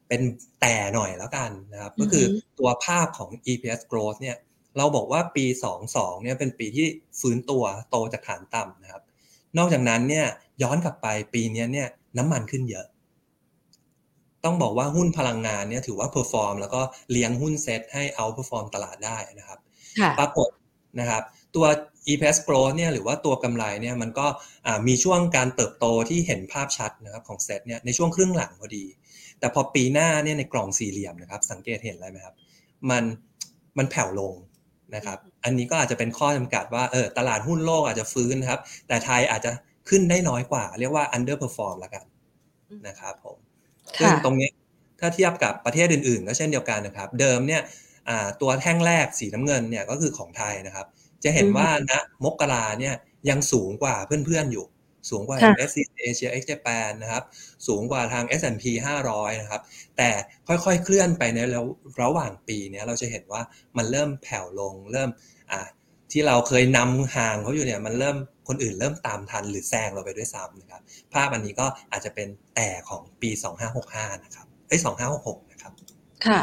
[0.07, 0.21] เป็น
[0.61, 2.25] แต่หน่อยแล้วกันนะครับ ก็คือ
[2.59, 4.37] ตัวภาพของ EPS growth เนี่ย
[4.77, 5.45] เราบอกว่าปี
[5.85, 6.87] 22เนี่ยเป็นปีที่
[7.19, 9.01] ฟื้นตัวโตจากฐานต่ำนะครับ
[9.57, 10.25] นอกจากนั้นเนี่ย
[10.63, 12.85] ย้อนกลับไปปีนี้เนี่ยน้ำมันขึ้นเยอะ
[14.43, 16.81] ต้องบอกว่าหุ้นพลังงานเนี่ยถือว่า perform แล้วก็
[17.11, 19.59] เลี้ยงหุ้นเซ็ตให้ outperform ตลาดได้นะครับ
[20.19, 20.49] ปรากฏ
[20.99, 21.23] นะครับ
[21.57, 21.67] ตัว
[22.11, 24.27] EPS growth เนี่ยหรือว่าตัวกำไรเนี่ยมันก็
[24.87, 28.85] มีช่วงการเติบโตที่เห็นภาพชัดนะครับของเซ็ตเนี่ยในช่วงครึ่งหลังพอดี
[29.39, 32.35] แต่พอปีหน้าเนี่ยในกล่องสี่เหลี่ยมนะครับสังเกตเห็นอะไรไหมครับ
[32.89, 33.03] มัน
[33.77, 34.33] มันแผ่วลง
[34.95, 39.51] นะครับอันนี้ก็อาจจะเป็นข้อจำกัดว่าเออตลาดหุ้นโลกอาจจะฟื้นนะครับ แต่ไทยอาจจะ
[39.89, 42.05] ขึ้นได้น้อยกว่า เรียกว่า underperform แล้วกัน
[42.87, 43.37] นะครับผม
[43.99, 44.49] ซึ่งตรงนี้
[44.99, 47.61] ถ้าเทียบกับประเทศอื่นๆ ก็เช่นเดียวกันนะครับ เดิมเนี่ย
[48.41, 50.87] ตัวแท่งแรกสีน้ำเงินเนี่ยก็คือของไทยนะครับ
[51.23, 51.91] จะเห็นว่าณ
[52.23, 52.95] มกราเนี่ย
[53.29, 54.65] ยังสูงกว่าเพื่อนๆอยู่
[55.09, 57.23] สูงกว่าค่ะ MSCI Asia X Japan นะครับ
[57.67, 58.63] สูงกว่าทาง S&P
[59.05, 59.61] 500 นะครับ
[59.97, 60.09] แต่
[60.47, 61.61] ค่อยๆ เคลื่อนไปในระ
[62.01, 63.41] ระหว่างปีเนี้ยเราจะเห็นว่า
[63.77, 65.09] มันเริ่มแผ่วลงเริ่ม
[65.51, 65.67] อ่า
[66.11, 70.81] ที่เราเคยนำห่างเขาอยู่เนี่ยมันเริ่มคนอื่นเริ่มตามทันหรือแซงเราไปด้วยซ้ำนะครับ
[71.13, 73.29] ภาพอันนี้ก็อาจจะเป็นแต่ของปี
[73.77, 74.79] 2565 นะครับเอ้ย
[75.15, 75.71] 2566 นะครับ
[76.25, 76.39] ค่ะ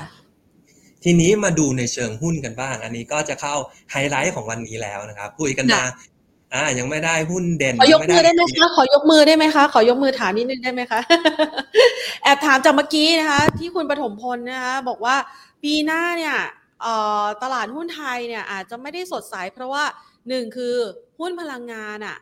[1.05, 3.55] ทีนี้มาดูในเชิงหุ้นกันบ้าง อันนี้ก็จะเข้า
[3.91, 6.13] ไฮไลท์ของวันนี้แล้วนะครับคุยกันมาค่ะ
[6.55, 11.01] อ่า ยังไม่ได้หุ้นเด่นขอยกมือได้ไหมยังคะขอยกมือได้ไหมคะขอยกมือถามนิดนึงได้ไหมคะ
[12.23, 15.17] แอบถามจากเมื่อกี้นะคะ ที่คุณปฐมพลนะคะ บอกว่า
[15.63, 16.37] ปีหน้าเนี่ย
[16.83, 19.85] เอ่อตลาดหุ้นไทยเนี่ยอาจจะไม่ได้สดใสเพราะว่า
[20.29, 20.77] หนึ่งคือ
[21.19, 22.17] หุ้นพลังงานอะ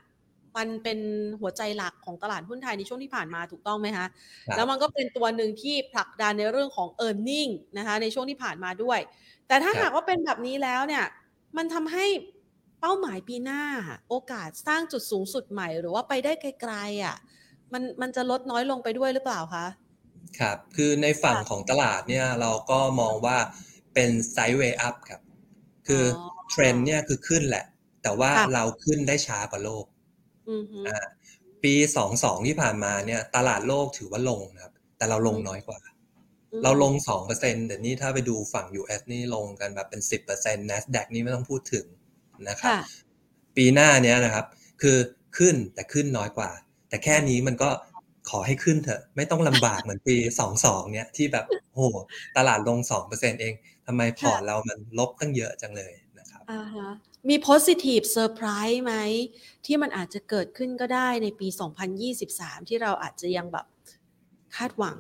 [0.57, 0.99] มันเป็น
[1.41, 4.07] หัวใจหลักของตลาดหุ้นไทยในช่วงที่ผ่านมาถูกต้องไหมคะ
[4.49, 8.99] ครับแล้วมันก็เป็นตัวหนึ่งที่ผลักดันในเรื่องของ e a r n i n g นะคะในช่วงที่ผ่านมาด้วย
[9.49, 11.05] แต่ถ้าครับหากว่าเป็นแบบนี้แล้วเนี่ย
[11.57, 12.07] มันทำให้
[12.81, 13.62] เป้าหมายปีหน้า
[14.09, 17.17] โอกาสสร้างจุดสูงสุดใหม่ หรือว่าไปได้ไกลๆอะ
[17.73, 19.67] มันมันจะลดน้อยลงไปด้วยหรือเปล่าคะ
[20.38, 23.38] ครับ คือในฝั่งค่ะของตลาดเนี่ยเราก็มองว่า
[23.95, 25.21] เป็น sideway up ครับ
[25.88, 27.65] คือออเทรนด์เนี่ยคือขึ้นแหละ
[28.03, 29.85] แต่ว่าค่ะเราขึ้นได้ช้ากว่าโลก
[30.51, 31.07] อือฮึอ่า
[31.65, 31.75] ปี
[32.07, 35.81] 22ที่ผ่านมาเนี่ย ตลาดโลกถือว่าลงนะครับ แต่เราลงน้อยกว่า
[36.63, 36.93] เราลง
[37.31, 41.87] 2%แต่นี่ถ้าไปดูฝั่ง US นี่ลงกันแบบเป็น10% NASDAQ นี่ไม่ต้องพูดถึง
[42.49, 42.81] นะครับค่ะ
[43.57, 44.47] ปีหน้าเนี้ยนะครับ
[44.83, 44.97] คือ
[45.39, 46.51] ขึ้นแต่ขึ้นน้อยกว่า
[46.89, 47.71] แต่แค่นี้มันก็
[48.31, 50.17] ขอให้ขึ้นเถอะ ไม่ต้องลำบากเหมือนปี
[50.51, 51.81] 22เนี้ยที่แบบโห
[52.37, 53.55] ตลาดลง2%เอง
[53.87, 56.89] ทำไมพอร์ตเรามันลบตั้งเยอะจังเลยนะครับอ่าฮะ
[57.29, 58.95] มี positive surprise ไหม
[59.67, 61.49] ที่มันอาจจะเกิดขึ้นก็ได้ในปี
[62.09, 63.67] 2023 ที่เราอาจจะยังแบบ
[64.57, 64.99] คาดหวัง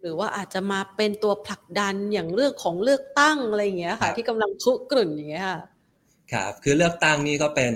[0.00, 5.60] หรือว่าอาจจะมาเป็นตัวผลักดันอย่างเรื่องของเลือกตั้งอะไรอย่างเงี้ยครัค่ะบที่กำลังคลุกกลุ่นอย่างเงี้ยค่ะ
[6.32, 7.74] ครับคือเลือกตั้งนี่ก็เป็น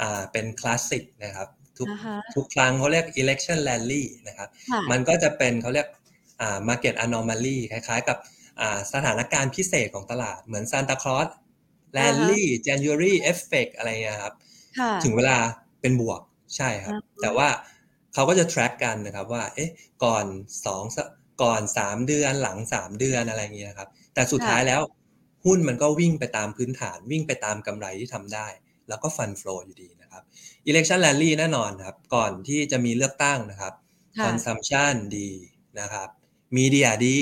[0.00, 5.88] อ่าเป็นคลาสสิกนะครับทุกอ่าฮะทุกครั้งเขาเรียก election rally นะครับค่ะมันก็จะเป็นเขาเรียก
[6.40, 8.18] อ่า market anomaly คล้ายๆ กับ
[8.60, 10.64] อ่าสถานการณ์พิเศษของตลาดเหมือน
[11.94, 14.34] Santa Claus rally January effect อะไรเงี้ยครับ
[14.78, 15.36] ค่ะถึงเวลา
[15.80, 16.20] เป็นบวก
[16.56, 17.48] ใช่ครับอ่าฮะแต่ว่า
[18.14, 19.70] เขาก็จะ track กันนะครับว่า เอ๊ะ
[20.04, 20.24] ก่อน
[20.66, 20.98] สองส
[21.42, 24.80] ก่อนสามเดือนหลังสามเดือนอะไรเงี้ยครับ แต่สุดท้ายแล้ว
[25.44, 28.46] หุ้นมันก็วิ่งไปตามพื้นฐานวิ่งไปตามกำไรที่ทำได้
[28.88, 30.22] แล้วก็ฟัน flow อยู่ดีนะครับ
[30.68, 33.74] election rally แน่นอนครับ ก่อนที่จะมีเลือกตั้งนะครับ
[34.18, 35.30] ค่ะ consumption ดี
[35.80, 36.08] นะครับ
[36.56, 37.18] media ดี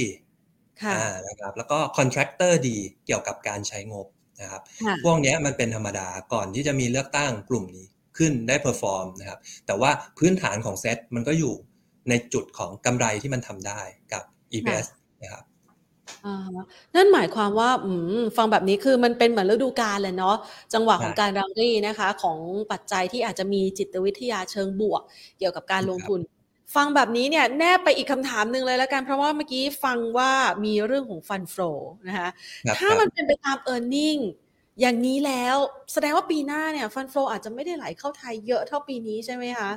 [0.82, 4.06] ค่ะอ่านะครับแล้วก็ contractor ดีเกี่ยวกับการใช้งบ
[4.42, 7.86] นะครับค่ะพวกเนี้ยมันเป็นธรรมดาก่อนที่จะมีเลือกตั้งกลุ่มนี้
[8.18, 11.54] ขึ้นได้ perform นะครับแต่ว่าพื้นฐานของเซตมันก็อยู่
[12.08, 13.80] ในจุดของกำไรที่มันทำได้
[14.12, 14.22] กับ
[14.52, 14.86] EPS
[15.22, 15.44] นะครับ
[16.26, 20.36] อ่าฮะนั่นหมายความว่าอืมฟังแบบนี้คือมันเป็นเหมือนฤดูกาลเลยเนาะ
[20.74, 22.38] จังหวะของใช่การรังรี่นะคะ ของ
[22.72, 25.02] ปัจจัยที่อาจจะมีจิตวิทยาเชิงบวก
[25.38, 26.20] เกี่ยวกับการลงทุน
[26.74, 30.32] ฟังแบบนี้เนี่ยแนบไปอีกคำถามหนึ่งเลยแล้วกัน เพราะว่าเมื่อกี้ฟังว่า
[30.64, 31.78] มีเรื่องของฟัน flow
[32.08, 32.28] นะคะ
[32.66, 34.20] ครับถ้าครับมันเป็นไปตาม e a r n i n g
[34.80, 35.56] อย่างนี้แล้ว
[35.92, 39.70] แสดงว่าปีหน้าเนี่ยฟัน flow อาจจะไม่ได้ไหลเข้าไทยเยอะเท่าปีนี้ใช่ไหมคะ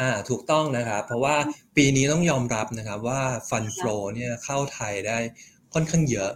[0.00, 1.36] อ่าถูกต้องนะครับ เพราะว่า
[1.76, 5.18] ปีนี้ต้องยอมรับนะครับว่าฟัน flow เนี่ยเข้าไทยได้
[5.74, 6.32] ค่อนข้างเยอะ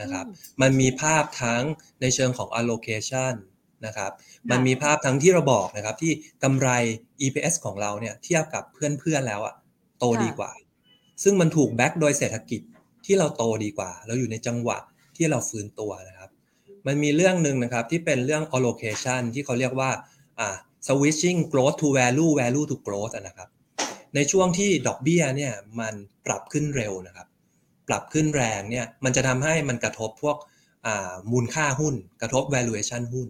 [0.00, 1.62] นะครับอืมมันมีภาพทั้ง
[2.00, 3.34] ในเชิงของ allocation
[3.86, 4.10] นะครับ
[4.50, 6.68] มันมีภาพทั้งที่เราบอกนะครับ ที่กำไร
[7.24, 9.54] EPS ของเราเนี่ยเทียบกับเพื่อนๆแล้วอะ
[9.98, 10.50] โตดีกว่า
[11.22, 12.60] ซึ่งมันถูกแบ็กโดยเศรษฐกิจ
[13.04, 14.78] ที่เราโตดีกว่า เราอยู่ในจังหวะ
[15.16, 16.30] ที่เราฟื้นตัวนะครับ
[16.86, 19.90] มันมีเรื่องหนึ่งนะครับที่เป็นเรื่อง allocation ที่เขาเรียกว่า
[20.40, 23.48] อ่า switching growth to value value to growth อะนะครับ
[24.14, 25.94] ในช่วงที่ดอกเบี้ยเนี่ยมัน
[26.26, 27.26] ปรับขึ้นเร็วนะครับ
[27.88, 30.36] ปรับขึ้นแรงเนี่ยมันจะทำให้มันกระทบพวก
[30.86, 33.28] อ่ามูลค่าหุ้น กระทบ valuation หุ้น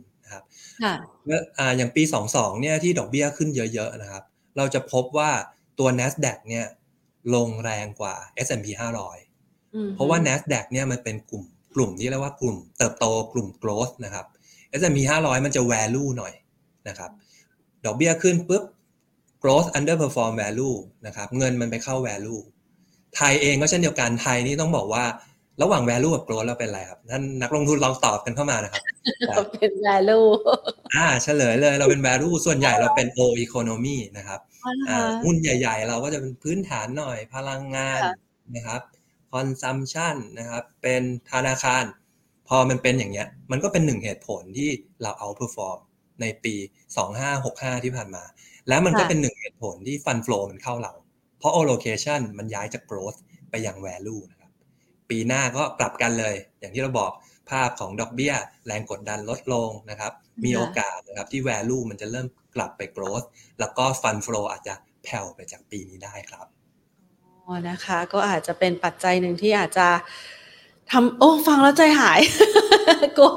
[1.77, 4.23] อย่างปี 22เนี่ยที่ดอกเบี้ยขึ้นเยอะ ๆ นะครับ
[4.57, 5.31] เราจะพบว่า
[5.79, 6.67] ตัว NASDAQ เนี่ย
[7.35, 8.15] ลงแรงกว่า
[8.47, 8.67] S&P
[9.21, 14.27] 500อืมเพราะว่า NASDAQ เนี่ยมันเป็นกลุ่มกลุ่มที่เรียกว่ากลุ่มเติบโตกลุ่ม growth นะครับ
[14.81, 16.35] S&P 500 มันจะ value หน่อย
[16.89, 17.11] นะครับ
[17.85, 18.65] ดอกเบี้ยขึ้นปุ๊บ
[19.43, 22.43] growth underperform value นะครับ เงินมันไปเข้า value
[23.17, 25.05] ไทยเองก็เช่นเดียวกัน ไทยนี่ต้องบอกว่า
[25.61, 28.83] ระหว่าง value กับ growth เราเป็นอะไรครับท่านนักลงทุนลองตอบกันเข้ามานะครับ
[29.29, 30.29] เราเป็น value
[30.97, 34.41] อ่าเฉลยเลยเราเป็น value ส่วนใหญ่เราเป็น O economy นะครับ
[34.89, 38.15] อ่าหุ้นใหญ่ ๆ เราก็จะเป็นพื้นฐานหน่อยพลังงานค่ะ
[38.57, 38.83] นะครับ
[39.35, 41.85] consumption นะครับเป็นธนาคาร
[42.49, 44.71] พอมันเป็นอย่างเงี้ย มันก็เป็นหนึ่งเหตุผลที่
[45.03, 45.79] เรา outperform
[46.21, 46.55] ในปี
[47.21, 48.25] 2565 ที่ผ่านมา
[48.69, 50.93] แล้วมันก็ค่ะเป็นหนึ่งเหตุผลที่ fund flow มันเข้าเรา
[51.39, 53.19] เพราะ allocation มันย้ายจาก growth
[53.51, 54.32] ไปยัง value นะครับ
[55.13, 57.13] ปปีหน้าก็กลับกันเลย อย่างที่เราบอก
[57.51, 58.35] ภาพของดอกเบี้ย
[58.67, 60.13] แรงกดดันลดลงนะครับ
[60.45, 63.27] มีโอกาสนะครับที่ value มันจะเริ่มกลับไป growth
[63.61, 66.47] แล้วก็ fund flow อาจจะแผ่วไปจากปีนี้ได้ครับ
[67.47, 69.89] อ๋อนะคะ ก็อาจจะเป็นปัจจัยหนึ่งที่อาจจะ
[70.93, 72.21] ทำโอ้ฟังแล้วใจหาย
[73.19, 73.31] กลัว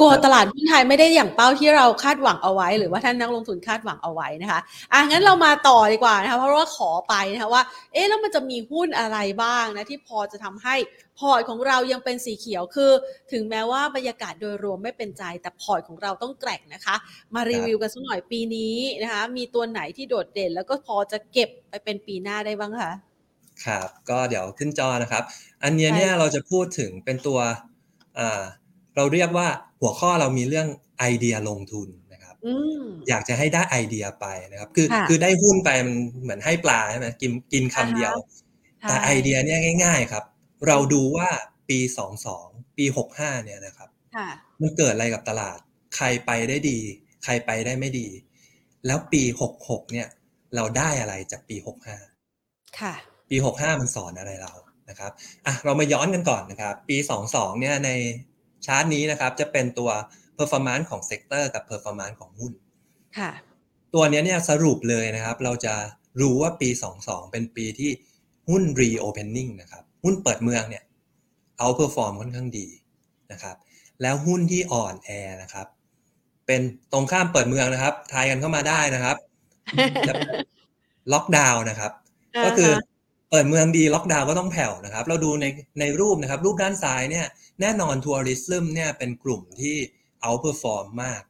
[0.00, 4.60] กลัวตลาดหุ้นไทยไม่ได้อย่างเป้าที่เราคาดหวังเอาไว้ หรือว่าท่านนักลงทุนคาดหวังเอาไว้นะคะ
[4.92, 7.62] อะงั้นเรามาต่อดีกว่านะคะเพราะว่าขอไปนะคะว่า
[7.92, 10.74] เอ๊ะแล้วมันจะมีหุ้นอะไรบ้างนะที่พอจะทำให้
[11.20, 12.92] พอร์ตของเรายังเป็นสีเขียวคือ
[13.32, 16.96] ถึงแม้ว่าบรรยากาศโดยรวมไม่เป็นใจ แต่พอร์ตของเราต้องแกร่งนะคะ
[17.34, 22.92] มารีวิวกันสักหน่อยปีนี้นะคะ มีตัวไหนที่โดดเด่น แล้วก็พอจะเก็บไปเป็นปีหน้าได้บ้างคะ
[23.64, 25.22] ครับก็เดี๋ยวขึ้นจอนะครับ
[25.64, 27.38] อันเนี้ยเนี่ยเราจะพูดถึงเป็นตัว
[28.18, 28.42] อ่า
[28.96, 29.48] เราเรียกว่า
[29.80, 38.14] หัวข้อเรามีเรื่องไอเดียลงทุนนะครับอืมอยากจะให้ได้ไอเดียไปนะครับ คือค่ะคือได้หุ้นไปมันเหมือนให้ปลาใช่ไหมกินกินคำเดียว
[38.80, 40.24] ใช่แต่ไอเดียเนี่ยง่าย ๆ ครับ
[40.66, 41.28] เราดูว่า
[41.68, 41.78] ปี
[42.28, 42.84] 22 ปี
[43.16, 44.28] 65 เนี่ยนะครับค่ะ
[44.60, 45.58] มันเกิดอะไรกับตลาด
[45.96, 46.78] ใครไปได้ดี
[47.24, 48.08] ใครไปได้ไม่ดี
[48.86, 49.22] แล้วปี
[49.58, 50.08] 66 เนี่ย
[50.54, 51.56] เราได้อะไรจากปี
[52.16, 52.94] 65 ค่ะ
[53.30, 54.52] ปี 65 มันสอนอะไรเรา
[54.90, 55.12] นะครับ
[55.46, 56.96] อะเรามาย้อนกันก่อนนะครับ ปี
[57.28, 57.90] 22 เนี่ยใน
[58.66, 59.90] ชาร์ตนี้นะครับจะเป็นตัว
[60.38, 62.52] performance ของ sector กับ performance ของหุ้น
[63.18, 63.30] ค่ะ
[63.94, 65.74] ตัวเนี้ยเนี่ยสรุปเลยนะครับ เราจะ
[66.20, 66.68] รู้ว่าปี
[67.00, 67.90] 22 เป็นปีที่
[68.48, 70.84] หุ้น reopening นะครับ หุ้นเปิดเมืองเนี่ย
[71.60, 72.66] outperform ค่อนข้างดี
[73.32, 73.56] นะครับ
[74.02, 75.10] แล้วหุ้นที่อ่อนแอ
[75.42, 75.66] นะครับ
[76.46, 76.60] เป็น
[76.92, 79.16] ตรงข้ามเปิดเมืองนะครับ ทายกันเข้ามาได้นะครับ
[80.08, 80.14] จะ
[81.12, 81.92] ล็อกดาวน์นะครับ
[82.44, 82.70] ก็คือ
[83.30, 85.46] เปิดเมืองดีล็อกดาวน์ก็ต้องแผ่วนะครับ เราดูใน
[85.80, 87.26] ในรูปนะครับ รูปด้านซ้ายเนี่ย
[87.60, 89.76] แน่นอน tourism เนี่ยเป็นกลุ่มที่
[90.24, 91.22] outperform มาก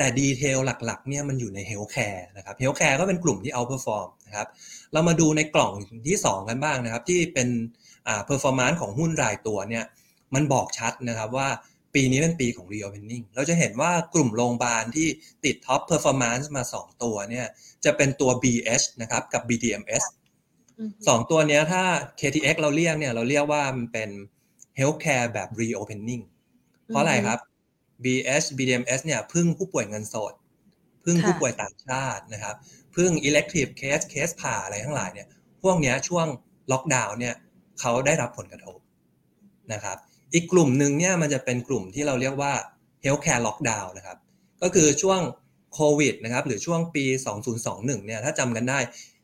[0.00, 4.48] แต่ detail หลักๆเนี่ยมันอยู่ใน healthcare นะครับ healthcare ก็เป็นกลุ่มที่ outperform นะครับ
[4.92, 5.72] เรามาดูในกล่อง
[6.08, 7.48] ที่ 2 กันบ้างนะครับ ที่เป็น
[8.08, 9.84] อ่า performance ของหุ้นรายตัวเนี่ย
[10.34, 11.48] มันบอกชัดนะครับว่า
[11.94, 15.08] ปีนี้เป็นปีของ reopening เราจะเห็นว่ากลุ่มโรงพยาบาลที่
[15.44, 17.46] ติด top performance มา 2 ตัวเนี่ย
[17.84, 20.04] จะเป็นตัว BH นะครับกับ BDMS
[20.78, 21.82] อืมสองตัวเนี้ยถ้า
[22.20, 24.10] KTX เราเรียกเนี่ยเราเรียกว่ามันเป็น
[24.78, 26.22] healthcare แบบ reopening
[26.86, 27.40] เพราะอะไรครับ
[28.04, 30.32] BH BDMs เนี่ยพึ่งผู้ป่วยเงินสด
[31.04, 32.56] พึ่งค่ะผู้ป่วยต่างชาตินะครับ
[32.96, 35.28] พึ่ง elective case case ผ่าอะไรทั้งหลายเนี่ย
[35.62, 36.26] พวกเนี้ยช่วง
[36.72, 37.34] ล็อกดาวน์เนี่ย
[37.80, 38.78] เขาได้รับผลกระทบ
[39.72, 39.96] นะครับ
[40.34, 42.52] อีกกลุ่มหนึ่งเนี่ยมันจะเป็นกลุ่มที่เราเรียกว่า
[43.04, 44.18] healthcare lockdown นะครับ
[44.62, 45.20] ก็คือช่วง
[45.74, 47.04] โควิดนะครับ หรือช่วงปี
[47.56, 48.78] 2021 เนี่ย ถ้าจำกันได้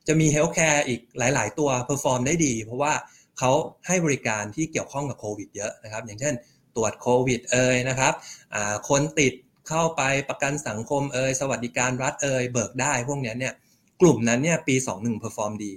[0.08, 2.92] จะมี healthcare อีกหลาย ๆ ตัว perform ได้ดี เพราะว่า
[3.38, 3.52] เขา
[3.86, 6.34] ให้บริการที่เกี่ยวข้องกับโควิดเยอะนะครับ อย่างเช่น
[6.76, 8.12] ตรวจโควิดเอ่ยนะครับ
[8.54, 9.34] อ่าคนติด
[9.68, 13.54] เข้าไปประกันสังคมเอ่ยสวัสดิการรัฐเอ่ยเบิกได้พวกเนี้ยเนี่ย
[14.00, 15.72] กลุ่มนั้นเนี่ยปี 21 perform ดี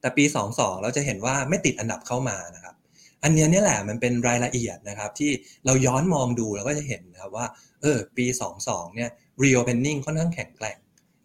[0.00, 2.74] แต่ปี 22 เราจะเห็นว่าไม่ติดอันดับเข้ามานะครับ
[3.22, 5.30] อันเนี้ยเนี่ยแหละมันเป็นรายละเอียดนะครับที่
[5.64, 7.46] เราย้อนมองดูเราก็จะเห็นนะครับว่า
[7.82, 8.26] เออปี
[8.60, 9.10] 22เนี่ย
[9.42, 10.78] reopening ค่อนข้างแข็งแกร่ง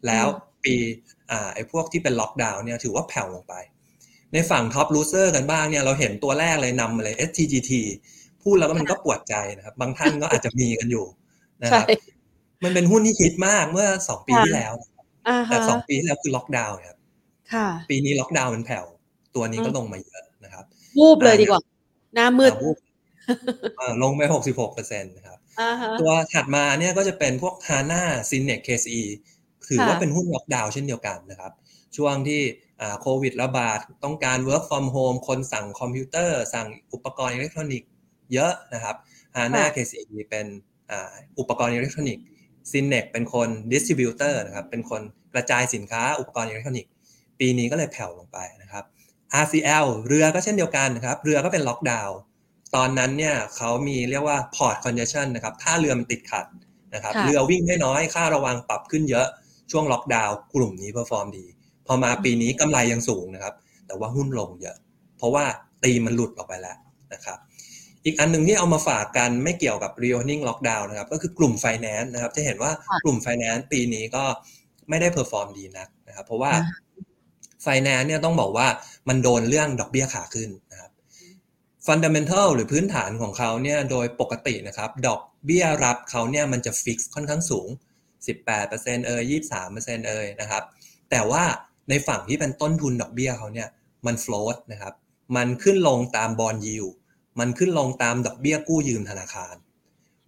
[0.08, 0.28] แล้ว
[0.64, 0.76] ปี
[1.32, 3.54] อ่าไอ้พวกที่เป็นล็อกดาวน์เนี่ยถือว่าแผ่วลงไป
[4.34, 7.72] ในฝั่ง top loser กันบ้างเนี่ยเราเห็นตัวแรกเลยนำมาเลย STGT
[8.50, 11.06] พูดแล้วก็มันก็ปวดใจนะครับ บางท่านก็อาจจะมีกันอยู่
[11.64, 11.86] นะคใช่รับ
[12.64, 14.74] มันเป็นหุ้นที่ฮิตมากเมื่อ2ปีค่ะที่แล้ว
[15.28, 16.98] อ่าแต่ฮะสองปีที่แล้วคือล็อกดาวน์ครับ
[17.54, 18.86] ค่ะปีนี้ล็อกดาวน์มันแผ่ว
[19.36, 20.64] ตัวนี้ก็อืมลงมาเยอะนะครับ
[20.98, 21.62] วูบเลยดีกว่า
[22.16, 22.78] หน้ามืดอ่าวูบ
[23.80, 29.04] อ่าลงไป66เปอร์เซ็นต์นะครับอ่าฮะตัวถัดมาเนี่ยก็จะเป็นพวก HANA s y n e x KCE
[29.70, 31.52] ถือว่าค่ะเป็นหุ้นล็อกดาวน์เช่นเดียวกันนะครับ
[31.98, 32.42] ช่วงที่
[32.82, 37.90] อ่าโควิดระบาดต้องการ work from home คนสั่งคอมพิวเตอร์ สั่งอุปกรณ์อิเล็กทรอนิกส์
[38.34, 38.96] เยอะนะครับ
[39.36, 40.46] HANA KCE เป็น
[40.92, 42.26] อ่าอุปกรณ์อิเล็กทรอนิกส์
[42.72, 45.02] s y n e x เป็นคน distributor นะครับเป็นคน
[45.34, 46.92] กระจายสินค้าอุปกรณ์อิเล็กทรอนิกส์
[47.40, 48.84] ปีนี้ก็เลยแผ่วลงไปนะครับ
[49.44, 52.18] RCL เรือก็เช่นเดียวกันนะครับ เรือก็เป็นล็อกดาวน์
[52.76, 56.46] ตอนนั้นเนี่ยเขามีเรียกว่า port congestion นะครับถ้าเรือมันติดขัด
[56.94, 59.28] นะครับค่ะเรือวิ่งได้น้อยค่าระวังปรับขึ้นเยอะ
[59.72, 61.46] ช่วงล็อกดาวน์กลุ่มนี้ perform ดี
[61.88, 63.54] พอมาปีนี้กำไรยังสูงนะครับ
[63.88, 64.78] แต่ว่าหุ้นลงเยอะ
[65.18, 65.46] เพราะว่า
[65.84, 66.78] ตีมันหลุดออกไปแล้ว
[67.14, 67.38] นะครับ
[68.06, 72.72] อีกอันหนึ่งที่เอามาฝากกันไม่เกี่ยวกับ reopening lockdown นะครับก็คือกลุ่ม finance นะครับ จะเห็นว่า
[73.04, 74.24] กลุ่ม finance ปีนี้ก็
[74.90, 76.54] ไม่ได้ perform ดีนักนะครับ เพราะว่า
[77.66, 78.68] finance เนี่ยต้องบอกว่า
[79.10, 80.92] มันโดนเรื่องดอกเบี้ยขาขึ้นนะครับ
[81.88, 87.68] fundamental หรือพื้นฐานของเขาเนี่ยโดยปกตินะครับ ดอกเบี้ยรับเขาเนี่ยมันจะฟิกค่อนข้างสูง
[88.38, 89.34] 18%เอ่ย
[89.66, 90.64] 23%เอ่ยนะครับ
[91.12, 91.44] แต่ว่า
[91.90, 93.68] ในฝั่งที่เป็นต้นทุนดอกเบี้ยเขาเนี่ย
[94.06, 94.94] มัน float นะครับ
[95.36, 96.86] มันขึ้นลงตามบอลยิว
[97.40, 99.56] มันขึ้นลงตามดอกเบี้ยกู้ยืมธนาคาร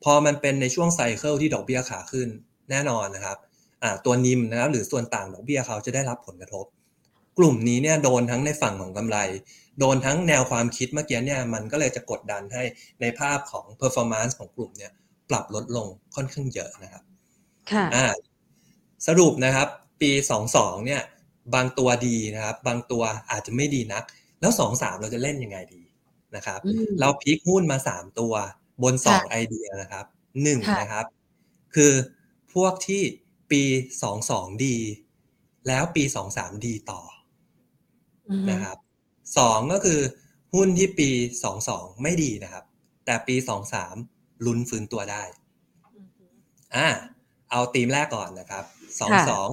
[0.04, 2.30] พอมันเป็นในช่วงไซเคิลที่ดอกเบี้ยขาขึ้น
[2.70, 3.38] แน่นอนนะครับ
[3.84, 6.66] อ่าตัวนิมนะครับหรือส่วนต่างดอกเบี้ยเขาจะได้รับผลกระทบ
[7.38, 9.18] กลุ่มนี้เนี่ยโดนทั้งในฝั่งของกำไร
[9.80, 12.64] โดนทั้งแนวความคิดเมื่อกี้เนี่ยมันก็เลยจะกดดันให้
[13.02, 14.92] ในภาพของ performance ของกลุ่มเนี่ย
[15.30, 17.04] ปรับลดลงค่อนข้างเยอะนะครับ
[17.72, 18.06] ค่ะอ่า
[19.08, 19.68] สรุปนะครับ
[20.02, 20.12] ปี
[20.50, 21.02] 22เนี่ย
[21.56, 24.04] บางตัวดีนะครับ บางตัวอาจจะไม่ดีนัก
[24.42, 25.81] แล้ว 2 3 เราจะเล่นยังไงดี
[26.36, 28.34] นะครับอืมเราพลิกหุ้นมา3ตัว
[28.84, 30.06] บนค่ะ2ไอเดียนะครับ
[30.44, 31.06] หนึ่งค่ะนะครับ
[31.76, 31.94] คือ
[32.54, 33.04] พวกที่
[33.52, 33.64] ปี
[34.14, 34.78] 22ดี
[35.68, 36.04] แล้วปี
[36.36, 37.02] 23ดีต่อ
[38.30, 38.78] อือฮึนะครับ
[39.38, 40.00] สองก็คือ
[40.54, 41.10] หุ้นที่ปี
[41.58, 42.64] 22ไม่ดีนะครับ
[43.06, 43.36] แต่ปี
[43.90, 45.24] 23ลุ้นฟื้นตัวได้
[46.76, 46.88] อ่า
[47.50, 48.64] เอาธีมแรกก่อนนะครับ
[49.00, 49.50] สองค่ะสอง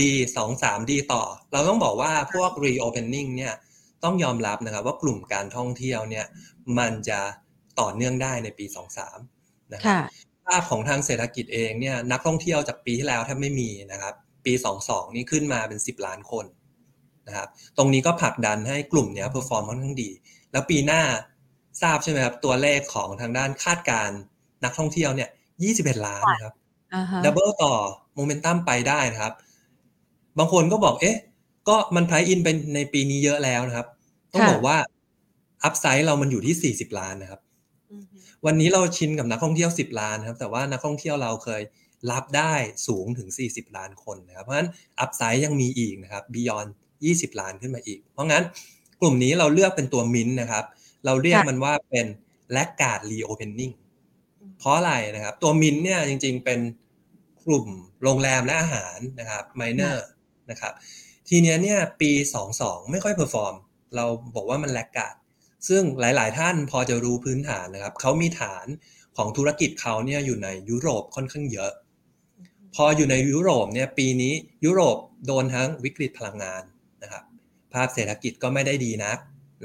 [0.00, 3.54] ดีสองสามดีต่อ เราต้องบอกว่าพวก reopening เนี่ย
[4.04, 6.26] ต้องยอมรับนะครับว่ากลุ่มการท่องเที่ยวเนี่ย
[6.78, 7.20] มันจะ
[7.80, 8.66] ต่อเนื่องได้ในปี
[9.18, 10.00] 23นะครับค่ะ
[10.46, 14.52] ภาพของทางเศรษฐกิจเองเนี่ยนักท่องเที่ยวจากปีที่แล้วแทบไม่มีนะครับ ปี
[14.84, 16.44] 22 นี่ขึ้นมาเป็น 10 ล้านคน
[17.28, 20.10] นะครับตรงนี้ก็ผลักดันให้กลุ่มเนี้ย perform ค่อนข้างดี
[20.52, 21.02] แล้วปีหน้า
[21.82, 24.18] ทราบใช่ไหมครับตัวเลขของทางด้านคาดการณ์
[24.64, 25.28] นักท่องเที่ยวเนี่ย
[25.66, 26.54] 21 ล้านนะครับ
[26.94, 27.72] อ่าฮะ double ต่อ
[28.14, 29.34] โมเมนตัมไปได้นะครับ
[30.38, 31.16] บางคนก็บอกเอ๊ะ
[31.68, 33.86] ก็มัน price in ไปในปีนี้เยอะแล้วนะครับ
[34.32, 34.76] ต้องบอกว่า
[35.64, 37.40] upside เรามันอยู่ที่ 40 ล้านนะครับ
[37.92, 41.62] อือฮึวันนี้เราชินกับนักท่องเที่ยว 10 ล้านนะครับ แต่ว่านักท่องเที่ยวเราเคย
[42.10, 42.54] รับได้
[42.86, 44.68] สูงถึง 40 ล้านคนนะครับ เพราะฉะนั้น
[45.00, 46.70] upside ยังมีอีกนะครับ beyond
[47.06, 48.44] 20 ล้านขึ้นมาอีก เพราะงั้น
[49.00, 50.64] กลุ่มนี้เราเลือกเป็นตัวมินนะครับ
[51.04, 52.06] เราเรียกมันว่าเป็น
[52.52, 53.72] laggard reopening
[54.58, 56.60] เพราะอะไรนะครับ ตัวมินเนี่ยจริงๆเป็น
[57.46, 57.66] กลุ่ม
[58.02, 60.06] โรงแรมและอาหารนะครับไมเนอร์
[60.50, 60.72] นะครับ
[61.30, 62.10] ทีเนี้ยเนี่ยปี
[62.50, 63.54] 22 ไม่ค่อย perform
[63.96, 65.14] เราบอกว่ามัน laggard
[65.68, 68.66] ซึ่งหลาย ๆ ท่านพอจะรู้พื้นฐานนะครับเขามีฐาน
[69.16, 71.72] ของธุรกิจเขาเนี่ยอยู่ในยุโรปค่อนข้างเยอะ
[72.74, 76.62] พออยู่ในยุโรปเนี่ยปีนี้ยุโรปโดนทั้งวิกฤตพลังงาน
[77.02, 77.22] นะครับ
[77.72, 79.18] ภาพเศรษฐกิจก็ไม่ได้ดีนัก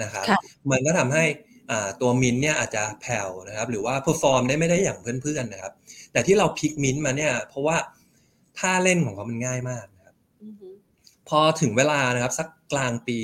[0.04, 0.40] นะครับค่ะ
[0.72, 1.24] มันก็ทำให้
[1.72, 5.74] อ่าตัวมินเนี่ยอาจจะแผ่วนะครับ หรือว่า perform ได้ไม่ได้อย่างเพื่อนๆนะครับ
[6.12, 7.78] แต่ที่เรา pick MINT มาเนี่ยเพราะว่า
[8.60, 9.95] ท่าเล่นของเขามันง่ายมากนะครับอือฮึ
[11.30, 13.18] พอถึงเวลานะครับ สักกลางปี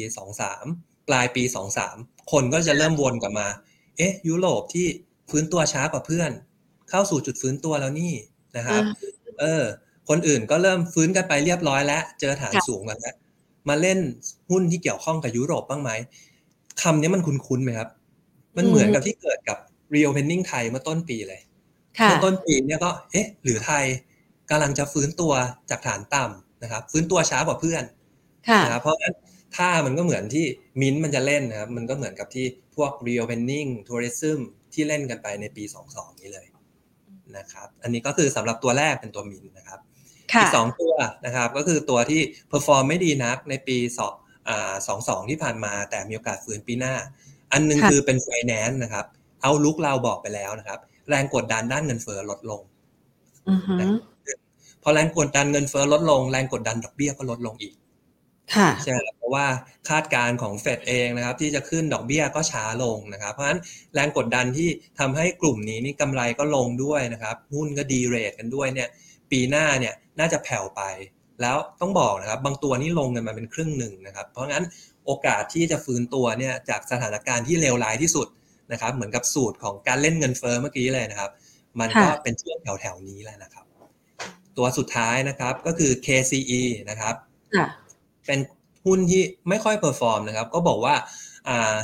[0.52, 1.44] 23 ปลายปี
[1.88, 3.48] 23 คนก็จะเริ่มวนกลับมา
[3.98, 4.88] เอ๊ะ ยุโรปที่
[5.30, 6.32] ฟื้นตัวช้ากว่าเพื่อน
[6.90, 8.14] เข้าสู่จุดฟื้นตัวแล้วนี่
[8.58, 8.82] นะครับ
[9.40, 9.64] เออ
[10.10, 13.16] คนอื่นก็เริ่มฟื้นกันไปเรียบร้อยแล้ว เจอฐานค่ะสูงกันแล้ว
[13.70, 14.00] มาเล่น
[14.50, 15.92] หุ้นที่เกี่ยวข้องกับยุโรปบ้างไหม
[16.82, 17.90] คำนี้มันคุ้นๆไหมครับ
[18.58, 19.58] มันเหมือนกับที่เกิดกับ
[19.94, 21.42] reopening ไทยเมื่อต้นปีเลย
[22.00, 23.86] ค่ะเมื่อต้นปีเนี่ยก็ เอ๊ะ หรือไทย
[24.50, 25.34] กำลังจะฟื้นตัว
[25.70, 27.84] จากฐานต่ำ นะครับ ฟื้นตัวช้ากว่าเพื่อน
[28.50, 29.15] ค่ะนะครับเพราะฉะนั้น
[29.56, 30.45] ท่ามันก็เหมือนที่
[30.82, 32.45] มิ้นท์มันจะเล่นนะครับ มันก็เหมือนกับที่
[32.76, 34.39] พวก reopening tourism
[34.74, 36.47] ที่เล่นกันไปในปี 22 นี้เลย
[37.38, 39.80] นะครับ อันนี้ก็คือสำหรับตัวแรกเป็นตัวมินท์นะครับ
[40.34, 40.93] ค่ะอีกสองตัว
[41.26, 42.21] นะครับ ก็คือตัวที่
[42.52, 44.13] perform ไม่ดีนักในปีสอง
[44.50, 46.95] อ่าสองสองที่ผ่านมา แต่มีโอกาสฟื้นปีหน้า
[47.52, 49.06] อันหนึงค่ะคือเป็น finance นะครับ
[49.41, 52.62] เอาลุกเราบอกไปแล้วนะครับ แรงกดดันด้านเงินเฟ้อลดลง
[53.50, 53.76] อือฮึ
[54.84, 57.74] พอแรงกดดันเงินเฟ้อลดลงแรงกดดันดอกเบี้ยก็ลดลงอีก
[58.56, 59.46] ค่ะใช่ไหมครับเพราะว่า
[59.89, 63.60] คาดการณ์ของเฟดเองนะครับ ที่จะขึ้นดอกเบี้ยก็ช้าลงนะครับ เพราะฉะนั้น
[63.94, 68.89] แรงกดดันที่ทำให้กลุ่มนี้นี่กำไรก็ลงด้วยนะครับ หุ้นก็ดีเรทกันด้วยเนี่ย
[69.32, 70.82] ปีหน้าเนี่ยน่าจะแผ่วไป
[71.41, 74.65] แล้วต้องบอกนะครับ บางตัวนี่ลงกันมาเป็นครึ่งหนึ่งนะครับ เพราะงั้น
[75.06, 78.28] โอกาสที่จะฟื้นตัวเนี่ยจากสถานการณ์ที่เลวร้ายที่สุด
[78.72, 81.32] นะครับ เหมือนกับสูตรของการเล่นเงินเฟ้อเมื่อกี้เลยนะครับ
[81.80, 83.65] มันก็ค่ะเป็นช่วงแถวๆนี้แหละนะครับ
[84.58, 87.16] ตัวสุดท้ายนะครับก็คือ KCE นะครับ
[87.56, 87.68] ค่ะ
[88.26, 88.40] เป็น
[88.86, 90.96] หุ้นที่ไม่ค่อย perform นะครับ ก็บอกว่า
[91.50, 91.76] อ่า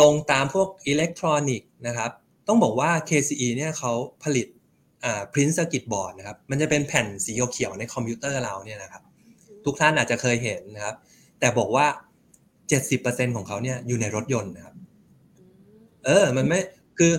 [0.00, 2.10] ลงตามพวกอิเล็กทรอนิกส์นะครับ
[2.48, 3.92] ต้องบอกว่า KCE เนี่ยเขา
[4.24, 4.46] ผลิต
[5.04, 9.02] อ่า print circuit board นะครับ มันจะเป็นแผ่นสีเขียวๆในคอมพิวเตอร์เราเนี่ยนะครับ
[9.64, 10.96] ทุกท่านอาจจะเคยเห็นนะครับ
[11.40, 11.86] แต่บอกว่า
[12.60, 14.74] 70%ของเขาเนี่ยอยู่ในรถยนต์นะครับ
[16.04, 16.60] เออ มันไม่
[16.98, 17.12] คือ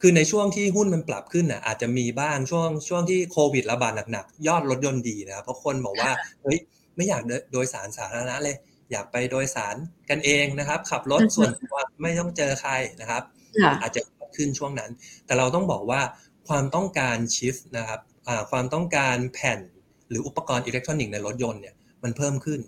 [0.00, 6.10] คือในช่วงที่หุ้นมันปรับขึ้นอะอาจจะมีบ้างช่วงช่วงที่โควิดระบาดหนักๆยอดรถยนต์ดีนะครับเพราะคนบอกว่า
[6.42, 6.58] เฮ้ย
[6.96, 8.56] ไม่อยากเดินโดยสารสาธารณะเลย
[8.90, 9.76] อยากไปโดยสาร
[10.10, 13.22] กันเองนะครับ ขับรถอือฮึส่วนตัวไม่ต้องเจอใครนะครับ
[13.64, 14.00] ค่ะอาจจะ
[14.36, 14.90] ขึ้นช่วงนั้น
[15.26, 16.00] แต่เราต้องบอกว่า
[16.48, 19.60] ความต้องการชิฟนะครับอ่าความต้องการแผ่น
[20.08, 22.60] หรืออุปกรณ์อิเล็กทรอนิกส์ในรถยนต์เนี่ยมันเพิ่มขึ้น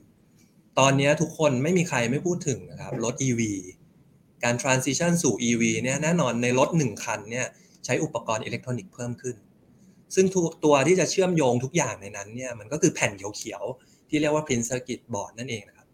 [0.78, 3.40] ตอนนี้ทุกคนไม่มีใครไม่พูดถึงนะครับรถ EV
[4.44, 7.46] การ transition สู่ EV เนี่ยแน่นอนในรถหนึ่งคันเนี่ย
[7.84, 9.36] ใช้อุปกรณ์อิเล็กทรอนิกส์เพิ่มขึ้น
[10.14, 15.86] ซึ่งทุกตัวที่จะเชื่อมโยงทุกอย่างในนั้นเนี่ยมันก็คือแผ่นเขียวๆที่เรียกว่า print circuit board นั่นเองนะครับ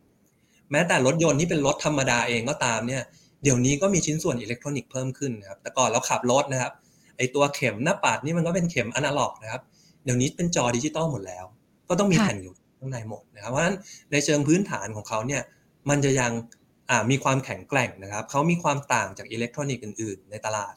[0.71, 3.03] แม้แต่รถยนต์ที่เป็นรถธรรมดาเองก็ตามเนี่ย
[3.43, 6.73] เดี๋ยวนี้ก็มีชิ้นส่วนอิเล็กทรอนิกส์เพิ่มขึ้นนะครับแต่ก่อนเราขับรถนะครับ
[7.17, 9.63] ไอตัวเข็มหน้าปัดนี่มันก็เป็นเข็มอนาล็อกนะครับ
[10.05, 11.45] เดี๋ยวนี้เป็นจอดิจิตอลหมดแล้ว
[11.89, 13.77] ก็ต้องมีค่ะแผ่นอยู่ข้างในหมดนะครับเพราะฉะนั้น
[14.13, 15.43] ในเชิงพื้นฐานของเขาเนี่ย
[15.89, 16.33] มันจะยัง
[17.11, 20.75] มีความแข็งแกร่งนะครับเขามีความต่างจากอิเล็กทรอนิกส์อื่น ๆ ในตลาด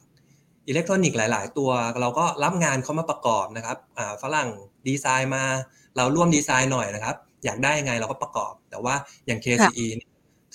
[0.68, 1.70] อิเล็กทรอนิกส์หลาย ๆ ตัว
[2.02, 3.78] เราก็รับงานเขามาประกอบนะครับ
[4.24, 4.50] ฝรั่ง
[4.88, 5.44] ดีไซน์มา
[5.98, 8.96] เราร่วมดีไซน์หน่อยนะครับ อยากได้ยังไงเราก็ประกอบ แต่ว่า
[9.26, 9.86] อย่าง KCE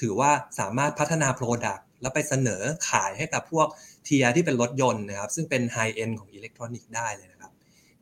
[0.00, 0.30] ถือว่า
[0.60, 3.68] สามารถพัฒนา Product แล้วไปเสนอขายให้กับพวก
[4.04, 7.52] tier ที่เป็นรถยนต์นะครับ ซึ่งเป็น high-end ของอิเล็กทรอนิกส์ได้เลยนะครับ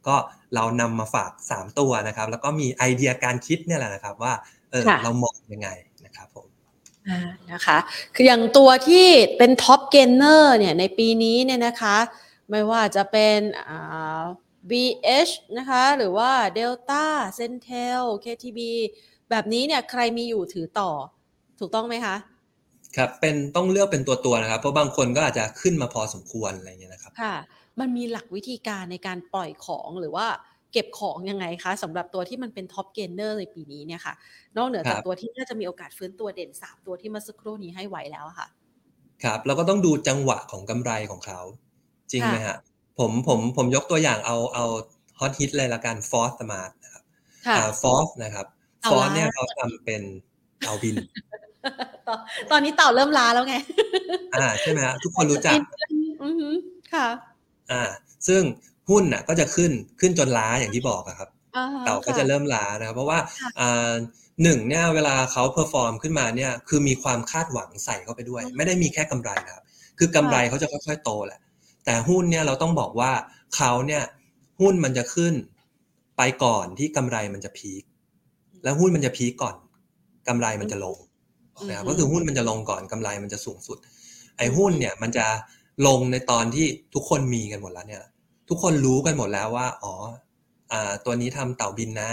[0.07, 0.17] ก็
[0.55, 4.33] เรานำมาฝาก 3 ตัวนะครับ แล้วก็มีไอเดียการคิดเนี่ยแหละนะครับ ว่า
[4.71, 5.90] เออเรามองยังไงนะครับผม
[7.53, 7.79] นะคะ
[8.15, 9.07] คืออย่างตัวที่
[9.39, 11.97] เป็น top gainer เนี่ยในปีนี้เนี่ยนะคะ
[12.51, 13.39] ไม่ว่าจะเป็น
[14.71, 17.07] BH นะคะ หรือว่า Delta
[17.39, 18.61] Centel KTB
[19.31, 20.91] แบบนี้เนี่ยใครมีอยู่ถือต่อ
[21.61, 22.17] ถูกต้องไหมคะ
[22.97, 27.35] ครับเป็นต้องเลือกเป็นตัวตัวนะครับ เพราะบางคนก็อาจจะขึ้นมาพอสมควรอะไรเงี้ยนะครับ ค่ะ
[27.81, 30.27] มันมีหลักวิธีการในการปล่อยของหรือว่า
[30.73, 34.15] เก็บของยังไงคะสำหรับตัวที่มันเป็น top gainer ในปีนี้เนี่ยค่ะ
[34.57, 38.49] นอกเหนือจากตัวที่น่าจะมีโอกาสฟื้นตัวเด่นสามตัวที่มาสักครู่นี้ให้ไหวแล้วค่ะ
[39.25, 41.41] ครับเราก็ต้องดูจังหวะของกำไรของเขา
[42.13, 42.57] จริงไหมฮะ
[42.99, 44.65] ผมผมผมยกตัวอย่างเอาเอา
[45.21, 47.05] ฮอตฮิตเลยละกัน Forth Smart นะครับ
[47.83, 48.47] Forth นะครับ
[48.91, 50.03] Forth เนี่ยเขาทำเป็น
[50.61, 50.97] เต่าบิน
[52.51, 53.57] ตอนนี้เต่าเริ่มล้าแล้วไง
[54.35, 55.59] อ่าใช่ไหมฮะทุกคนรู้จัก
[56.23, 56.55] อือ
[56.93, 57.07] ค่ะ
[57.73, 57.83] อ่า
[58.29, 58.43] ซึ่ง
[58.91, 61.29] หุ้นน่ะก็จะขึ้นขึ้นจนล้าอย่างที่บอกครับ
[61.85, 63.19] เต่าก็จะเริ่มล้านะครับเพราะว่า
[63.61, 63.93] อ่า
[64.43, 69.65] หนึ่งเนี่ยเวลาเขา perform ขึ้นมาเนี่ยคือมีความคาดหวังใส่เข้าไปด้วย ไม่ได้มีแค่กำไรครับ
[69.99, 71.41] คือกำไรเขาจะค่อยๆโตแหละ
[71.85, 73.13] แต่หุ้นเนี่ยเราต้องบอกว่า
[73.57, 74.03] เขาเนี่ย
[74.61, 75.35] หุ้นมันจะขึ้น
[76.17, 77.83] ไปก่อนที่กำไรมันจะ peak
[78.65, 79.55] แล้วหุ้นมันจะ peak ก่อน
[80.29, 80.99] กำไรมันจะลง
[81.69, 83.79] นะครับก็คือหุ้นมันจะลงก่อนกำไรมันจะสูงสุด
[84.39, 85.27] ไอ้หุ้นเนี่ยมันจะ
[85.87, 88.03] ลงในตอนที่ทุกคนมีกันหมดแล้วเนี่ย
[88.51, 89.95] ทุกคนรู้กันหมดแล้วว่า อ๋อ
[90.73, 92.13] อ่าตัวนี้ทำเต่าบินนะ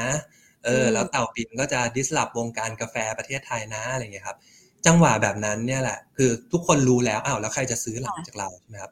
[0.66, 4.38] เออ แล้วเต่าบินก็จะดิสลอฟวงการกาแฟประเทศไทยนะอะไรเงี้ยครับ
[4.86, 8.92] จังหวะแบบนั้นเนี่ยแหละ คือทุกคนรู้แล้วอ้าวแล้วใครจะซื้อหลังจากเราใช่ไหมครับ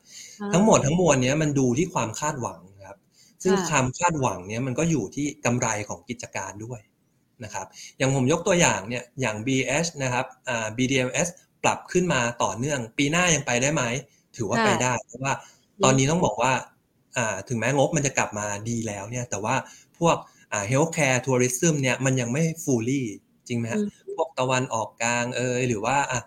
[0.54, 2.98] ทั้งหมดทั้งมวลเนี้ยมันดูที่ความคาดหวังครับ
[3.44, 6.80] ซึ่งความคาดหวังเนี้ยมันก็อยู่ที่กำไรของกิจการด้วย
[7.44, 7.66] นะครับ
[7.98, 11.28] อย่างผมยกตัวอย่างเนี่ยอย่าง BH นะครับอ่า BDMs
[11.64, 13.84] ปรับขึ้นมาต่อเนื่อง ปีหน้ายังไปได้ไหม
[14.38, 15.34] ถือว่าไปได้เพราะว่า
[15.84, 16.75] ตอนนี้ต้องบอกว่าอ่า
[17.50, 19.56] ถึงแม้งบมันจะกลับมาดีแล้วเนี่ยแต่ว่า
[20.00, 20.18] พวก
[20.54, 23.04] อ่า healthcare tourism เนี่ยมันยังไม่ fully
[23.48, 23.82] จริงไหมฮะ
[24.16, 26.22] พวกตะวันออกกลางเอยหรือว่าอ่า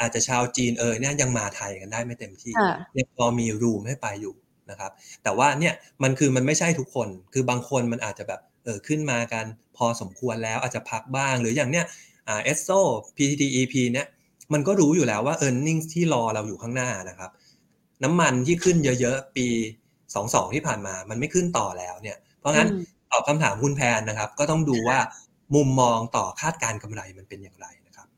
[0.00, 2.52] อาจจะชาวจีนเอยเนี่ยยังมาไทยกันได้ไม่เต็มที่
[2.98, 4.34] ยังพอมีรูมให้ไปอยู่
[4.70, 9.44] นะครับแต่ว่าเนี่ยมันคือมันไม่ใช่ทุกคนคือบางคนมันอาจจะแบบเออขึ้นมากัน
[9.76, 11.84] พอสมควรแล้วอาจจะพักบ้าง หรืออย่างเนี้ย
[12.26, 12.68] Esso
[13.16, 14.06] PTTEP เนี่ย
[14.52, 17.30] มันก็รู้อยู่แล้วว่า e a r n i n g ที่รอเราอยู่ข้างหน้านะครับ
[18.04, 19.46] น้ำมันที่ขึ้นเยอะๆ ปี
[20.16, 22.68] 22ที่ผ่านมา มันไม่ขึ้นต่อแล้วเนี่ย เพราะงั้น
[23.10, 24.98] ตอบคำถามคุณแพนนะครับ ก็ต้องดูว่า
[25.54, 28.08] มุมมองต่อคาดการกำไรมันเป็นอย่างไรนะครับ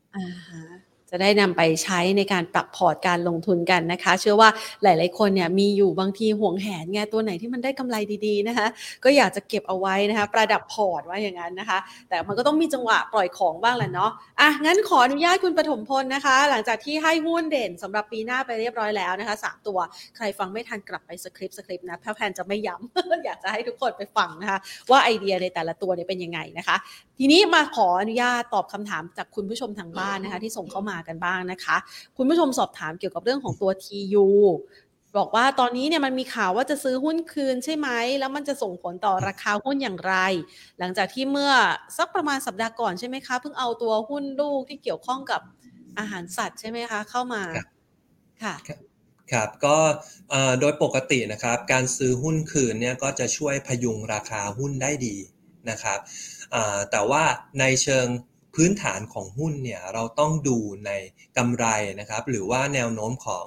[1.11, 4.49] จะได้นำไปใช้ในการปรับพอร์ตการลงทุนกันนะคะ เชื่อว่า
[4.83, 7.95] หลาย ๆ คนเนี่ยมีอยู่บางทีห่วงแหนไงตัวไหนที่มันได้กำไร
[8.25, 8.67] ดีๆนะคะ
[9.03, 19.79] ก็อยากจะเก็บเอาไว้นะคะ ประดับพอร์ตว่าอย่างนั้นนะคะ แต่มันก็ต้องมีจังหวะปล่อยของบ้างแหละเนาะอะงั้นขออนุญาตคุณปฐมพลนะคะ หลังจากที่ให้หุ้นเด่นสำหรับปีหน้าไปเรียบร้อยแล้วนะคะสามตัว
[20.15, 24.59] ใครฟังไม่ทันกลับไปสคริปต์สคริปต์นะแพนจะไม่ย้ำอยากจะให้ทุกคนไปฟังนะคะ
[24.91, 26.77] ว่าไอเดียในแต่ละตัวเนี่ยเป็นยังไงนะคะ
[27.19, 31.77] ทีนี้มาขออนุญาตตอบคำถามจากคุณผู้ชมทางบ้านนะคะ ที่ส่งเข้ามากันบ้างนะคะ
[32.17, 34.27] คุณผู้ชมสอบถามเกี่ยวกับเรื่องของตัว TU
[35.17, 37.89] บอกว่าตอนนี้เนี่ยมันมีข่าวว่าจะซื้อหุ้นคืนใช่ไหม
[38.19, 40.15] แล้วมันจะส่งผลต่อราคาหุ้นอย่างไร
[40.79, 41.51] หลังจากที่เมื่อ
[41.97, 45.41] สักประมาณสัปดาห์ก่อนใช่ไหมคะ เพิ่งเอาตัวหุ้นลูกที่เกี่ยวข้องกับ
[45.99, 47.41] อาหารสัตว์ใช่ไหมคะ เข้ามา
[48.43, 48.55] ค่ะ
[49.31, 49.77] ครับก็
[50.59, 55.15] โดยปกตินะครับการซื้อหุ้นคืนเนี่ยก็จะช่วยพยุงราคาหุ้นได้ดี
[55.69, 55.99] นะครับ
[56.91, 57.23] แต่ว่า
[57.59, 58.07] ในเชิง
[58.55, 60.91] พื้นฐานของหุ้นเนี่ยเราต้องดูใน
[61.37, 61.65] กำไร
[61.99, 63.45] นะครับหรือว่าแนวโน้มของ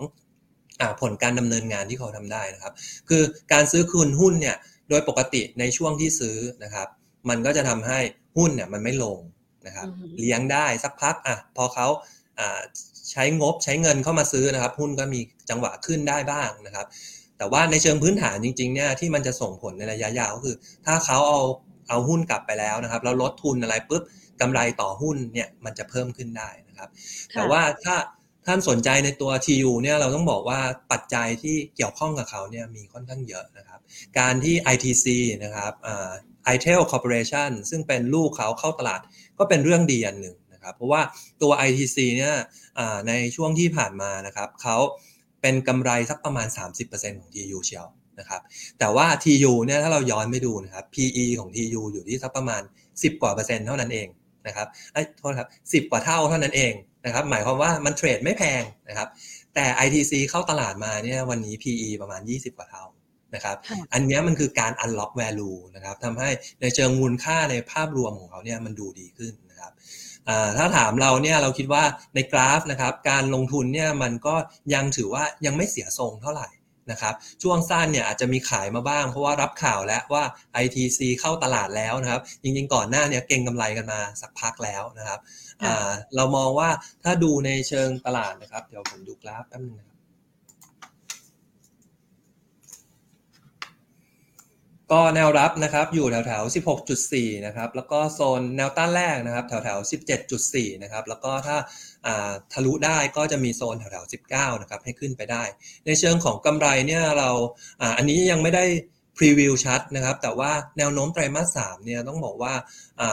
[0.80, 2.72] อผลการดำเนินงานที่เขาทำได้นะครับ
[3.08, 4.56] คือการซื้อคืนหุ้นเนี่ย
[4.88, 6.88] โดยปกติในช่วงที่ซื้อนะครับ
[7.28, 7.98] มันก็จะทำให้
[8.36, 9.18] หุ้นเนี่ยมันไม่ลง
[9.66, 9.88] นะครับ
[10.20, 11.86] เลี้ยงได้สักพักอะพอเขา
[13.10, 16.86] ใช้งบใช้เงินเข้ามาซื้อนะครับ หุ้นก็มีจังหวะขึ้นได้บ้างนะครับ
[17.38, 21.40] แต่ว่าในเชิงพื้นฐานจริงๆเนี่ยที่มันจะส่งผลในระยะยาวก็คือ ถ้าเขาเอา
[21.88, 24.02] เอาหุ้นกลับไปแล้วนะครับ แล้วลดทุนอะไรปุ๊บ
[24.40, 26.88] กำไรต่อหุ้นเนี่ยมันจะเพิ่มขึ้นได้นะครับ
[27.34, 27.96] แต่ว่าถ้า
[28.46, 30.60] ท่านสนใจในตัว TU เนี่ยเราต้องบอกว่า
[30.92, 33.80] ปัจจัยที่เกี่ยวข้องกับเขาเนี่ยมีค่อนข้างเยอะนะครับ
[34.18, 35.06] การที่ ITC
[35.44, 36.12] นะครับอ่า
[36.54, 39.00] ITEL Corporation ซึ่งเป็นลูกเขาเข้าตลาด
[39.38, 41.02] ก็เป็นเรื่องดีอันหนึ่งนะครับ เพราะว่า
[41.42, 42.34] ตัว ITC เนี่ย
[43.08, 44.76] ในช่วงที่ผ่านมานะครับเขา
[45.42, 46.48] เป็นกำไรสักประมาณ
[46.84, 47.86] 30%ของ TU เชียว
[48.18, 48.42] นะครับ
[48.78, 52.62] แต่ว่า TU เนี่ยถ้าเราย้อนไปดูนะครับ PE ของ TU อยู่ที่สักประมาณ
[52.92, 54.08] 10 กว่าเปอร์เซ็นต์เท่านั้นเอง
[54.46, 56.72] นะครับไอ้โทษครับสิบกว่าเท่าเท่านั้นเอง
[57.06, 59.08] นะครับหมายความว่ามันเทรดไม่แพงนะครับ
[59.54, 62.84] แต่ ITC เข้าตลาดมาเนี่ยวันนี้ PE ประมาณ 20 กว่าเท่า
[63.34, 63.56] นะครับ
[63.92, 66.30] อันนี้มันคือการ unlock value นะครับทำให้
[66.60, 69.72] ในเชิงมูลค่าในภาพรวมของเขาเนี่ยมันดูดีขึ้นนะครับ
[70.56, 71.84] ถ้าถามเราเนี่ยเราคิดว่า
[72.14, 74.34] ในกราฟนะครับการลงทุนเนี่ยมันก็
[74.74, 76.48] ยังถือว่ายังไม่เสียทรงเท่าไหร่
[76.90, 80.24] นะครับช่วงสั้นเนี่ยอาจจะมีขายมาบ้าง เพราะว่ารับข่าวแล้วว่า
[80.62, 85.20] ITC เข้าตลาดแล้วนะครับจริงๆก่อนหน้าเนี่ยเก่งกำไรกันมาสักพักแล้วนะครับ
[86.16, 86.68] เรามองว่า
[87.04, 89.94] ถ้าดูในเชิงตลาดนะครับ เดี๋ยวผมดูกราฟแป๊บนึงนะครับ
[94.92, 96.42] ก็แนวรับนะครับอยู่แถวแถว
[96.94, 99.78] 16.4 นะครับ แล้วก็โซนแนวต้านแรกนะครับ แถวแถว
[100.30, 101.56] 17.4 นะครับ แล้วก็ถ้า
[102.52, 105.44] ทะลุได้ก็จะมีโซนแถวแถว19นะครับให้ขึ้นไปได้
[105.86, 107.30] ในเชิงของกำไรเนี่ยเรา
[107.96, 108.64] อันนี้ยังไม่ได้
[109.16, 112.54] พรีวิวชัดนะครับแต่ว่าแนวโน้มไตรมาส3เนี่ยต้องบอกว่า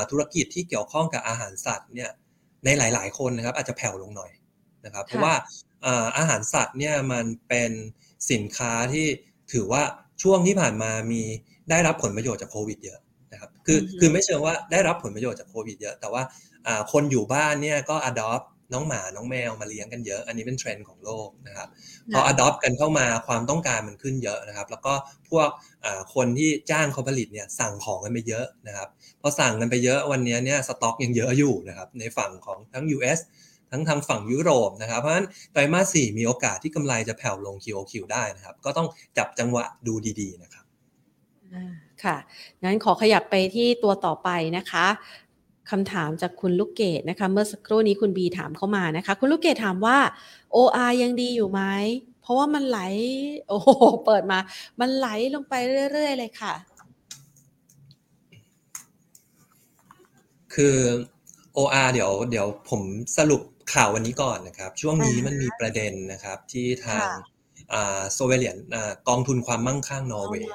[0.09, 2.09] ธุรกิจที่เกี่ยวข้องกับอาหารสัตว์เนี่ย
[2.65, 4.31] ในหลาย ๆ คนนะครับอาจจะแผ่วลงหน่อย
[4.85, 5.33] นะครับเพราะว่า
[6.17, 7.71] อาหารสัตว์เนี่ยมันเป็น
[8.31, 9.05] สินค้าที่
[9.53, 9.83] ถือว่า
[10.21, 11.23] ช่วงที่ผ่านมามี
[11.69, 12.99] ได้รับผลประโยชน์จากโควิดเยอะ
[13.31, 16.23] นะครับคือคือไม่เชิงว่าได้รับผลประโยชน์จากโควิดเยอะ แต่ว่า
[16.91, 21.67] คนอยู่บ้านเนี่ยก็ adopt น้องหมาน้องแมวมาเลี้ยงกันเยอะ อันนี้เป็นเทรนด์ของโลกนะครับ
[22.13, 24.93] พอ adopt กันเข้ามาความต้องการมันขึ้นเยอะนะครับ แล้วก็
[25.29, 25.49] พวก
[26.15, 28.87] คนที่จ้างเขาผลิตเนี่ยสั่งของกันไปเยอะนะครับ
[29.21, 33.19] พอสั่งกันไปเยอะวันนี้เนี่ยสต็อกยังเยอะอยู่นะครับในฝั่งของทั้ง US
[33.71, 40.65] ทั้งทางฝั่งยุโรปนะครับ เพราะฉะนั้นไตรมาสสี่มีโอกาสที่กำไรจะแผ่วลง QOQ ได้นะครับ ก็ต้องจับจังหวะดูดี ๆ นะครับ
[42.03, 42.17] ค่ะ
[42.63, 44.85] งั้นขอขยับไปที่ตัวต่อไปนะคะ
[45.71, 49.97] คำถามจากคุณลูกเกดนะคะ เมื่อสักครู่นี้คุณบีถามเข้ามานะคะ คุณลูกเกดถามว่า
[50.55, 51.61] OR ยังดีอยู่ไหม
[52.21, 52.79] เพราะว่ามันไหล
[53.49, 53.69] โอ้โห
[54.05, 54.39] เปิดมา
[54.79, 55.53] มันไหลลงไป
[55.91, 56.53] เรื่อย ๆ เลยค่ะ
[60.53, 60.77] คือ
[61.57, 62.81] OR เดี๋ยวเดี๋ยวผม
[63.17, 63.41] สรุป
[63.73, 67.07] ข่าววันนี้ก่อนนะครับ ช่วงนี้มันมีประเด็นนะครับที่ทาง
[68.13, 68.57] โซเวเลียน
[69.09, 70.51] กองทุนความมั่งคั่งนอร์เวย์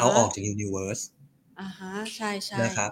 [0.00, 1.00] เอาออกจาก universe
[1.60, 2.90] อ่าฮะใช่ใช่นะครับ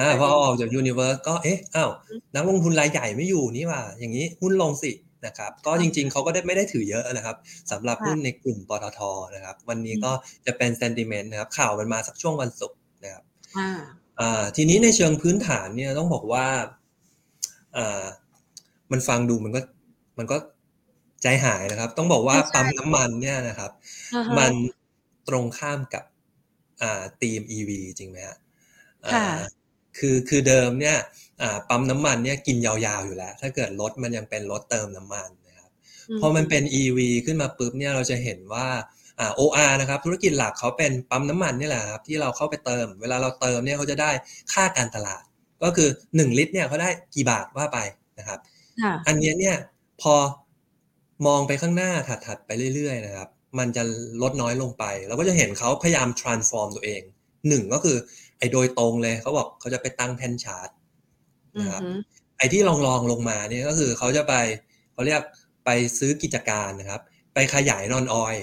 [0.00, 1.90] อ่าพอออกจาก universe ก็เอ๊ะอ้าว
[2.34, 4.92] นักลงทุนรายใหญ่ไม่อยู่นี่ว่า อย่างนี้หุ้นลงสิ
[5.26, 7.36] นะครับก็จริงๆเขาก็ได้ไม่ได้ถือเยอะนะครับ
[7.70, 9.00] สำหรับหุ้นในกลุ่มปตท
[9.34, 10.12] นะครับ วันนี้ก็
[10.46, 13.24] จะเป็น sentiment นะครับ ข่าวมันมาสักช่วงวันศุกร์นะครับ
[14.20, 16.46] อ่าทีนี้ในเชิงพื้นฐานเนี่ยต้องบอกว่า
[17.76, 18.04] อ่า
[18.92, 19.60] มันฟังดูมันก็
[20.18, 20.36] มันก็
[21.22, 23.70] ใจหายนะครับ ต้องบอกว่าปั๊มน้ำมันเนี่ยนะครับ
[24.38, 24.52] มัน
[25.28, 26.04] ตรงข้ามกับ
[26.82, 28.36] อ่าธีม EV จริงไหมฮะ
[29.98, 30.96] คือคือเดิมเนี่ย
[31.68, 35.70] ปั๊มน้ำมันเนี่ยกินยาวๆอยู่แล้ว ถ้าเกิดรถมันยังเป็นรถเติมน้ำมันนะครับ
[36.20, 38.66] พอมันเป็น EV ขึ้นมาปุ๊บเนี่ยเราจะเห็นว่า
[39.20, 44.10] อ่า OR นะครับธุรกิจหลักเขาเป็นปั๊มน้ำมันนี่แหละครับที่เราเข้าไปเติม เวลาเราเติมเนี่ยเขาจะได้
[44.52, 45.22] ค่าการตลาด
[45.62, 47.78] ก็คือ 1 ลิตรเนี่ยเขาได้กี่บาทว่าไป
[48.18, 48.38] นะครับ
[49.06, 49.56] อันนี้เนี่ย
[50.02, 50.14] พอ
[51.26, 51.90] มองไปข้างหน้า
[52.26, 53.28] ถัดๆไปเรื่อยๆนะครับ
[53.58, 53.82] มันจะ
[54.22, 57.02] ลดน้อยลงไป เราก็จะเห็นเขาพยายาม transform ตัวเอง
[57.48, 60.68] หนึ่งก็คือไอ้ โดยตรงเลยเขาบอกเขาจะไปตั้งแท่นชาร์จ
[61.60, 61.82] นะครับ
[62.38, 64.34] ไอ้ที่ลองลองลงมาเนี่ยก็คือเขาจะไป
[64.92, 65.22] เขาเรียก
[65.64, 67.00] ไปซื้อกิจการนะครับ
[67.34, 68.36] ไปขยายนอนออย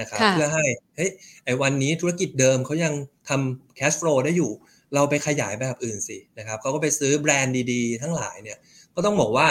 [0.00, 0.64] นะครับเพื่อให้
[0.96, 1.10] เฮ้ย
[1.44, 2.94] ไอ้วันนี้ธุรกิจเดิมเขายัง
[3.28, 4.50] ทำแคชฟลูได้อยู่
[4.94, 8.58] เราไปขยายแบบอื่นสินะครับเขาก็ไปซื้อแบรนด์ดีๆ ทั้งหลายเนี่ย
[8.94, 9.48] ก็ต้องบอกว่า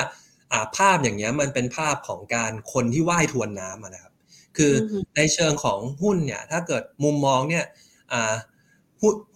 [0.52, 4.14] อ่าภาพอย่างเงี้ยมันเป็นภาพของการคนที่ว่ายทวนน้ำนะครับ
[4.58, 4.74] คือ
[5.16, 7.66] ในเชิงของหุ้นเนี่ยถ้าเกิดมุมมองเนี่ย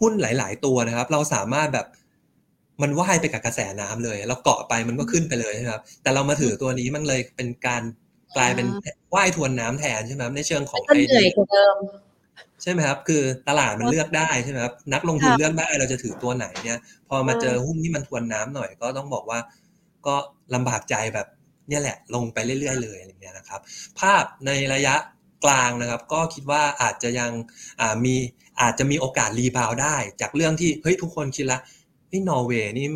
[0.02, 1.88] หุ้นหลาย ๆ ตัวนะครับ เราสามารถแบบ
[2.82, 7.84] มันว่ายไปกับกระแสน้ำเลยเราเกาะไปมันก็ขึ้นไปเลยนะครับ แต่เรามาถือตัวนี้มันเลยเป็นการ
[8.38, 8.68] กลายเป็น
[9.16, 11.28] ว่ายทวนน้ำแทนใช่ไหมในเชิงของไอเดีย
[12.62, 19.40] ใช่ไหมครับ คือตลาดมันเลือกได้ใช่ไหมครับนักลงทุนเลือกได้เราจะถือตัวไหนเนี่ย พอมาเจอหุ้นที่มันทวนน้ำหน่อยก็ต้องบอกว่า
[20.08, 20.16] ก็
[20.56, 21.28] ลำบากใจแบบ
[21.70, 23.62] เนี่ยแหละ ลงไปเรื่อยๆเลยอย่างเงี้ยนะครับ
[24.00, 24.96] ภาพในระยะ
[25.46, 27.32] กลางนะครับ ก็คิดว่าอาจจะยัง
[28.06, 28.16] มี
[28.62, 31.60] อาจจะมีโอกาส rebound ได้ จากเรื่องที่เฮ้ยทุกคนคิดละ
[32.12, 32.88] นี่นอร์เวย์นี่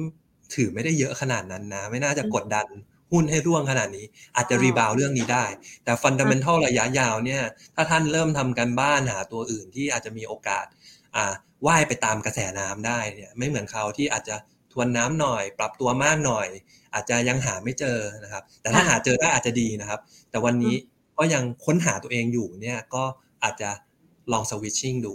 [0.56, 2.68] ถือไม่ได้เยอะขนาดนั้นนะ ไม่น่าจะกดดัน
[3.12, 4.06] หุ้นให้ร่วงขนาดนี้
[4.36, 5.46] อาจจะ rebound เรื่องนี้ได้
[5.84, 7.42] แต่ fundamental ระยะยาวเนี่ย
[7.76, 10.66] ถ้าท่านเริ่มทำการบ้านหาตัวอื่นที่อาจจะมีโอกาส
[11.16, 11.34] อ่า
[11.68, 14.36] ว่ายไปตามกระแสน้ำได้เนี่ยไม่เหมือนเขาที่อาจจะ
[14.72, 16.48] ทวนน้ำหน่อย ปรับตัวมากหน่อย
[16.94, 20.00] อาจจะยังหาไม่เจอนะครับ แต่ถ้าหาเจอได้อาจจะดีนะครับ
[20.30, 20.76] แต่วันนี้
[21.18, 23.04] ก็ยังค้นหาตัวเองอยู่เนี่ยก็
[23.44, 23.70] อาจจะ
[24.32, 25.14] ลอง switching ดู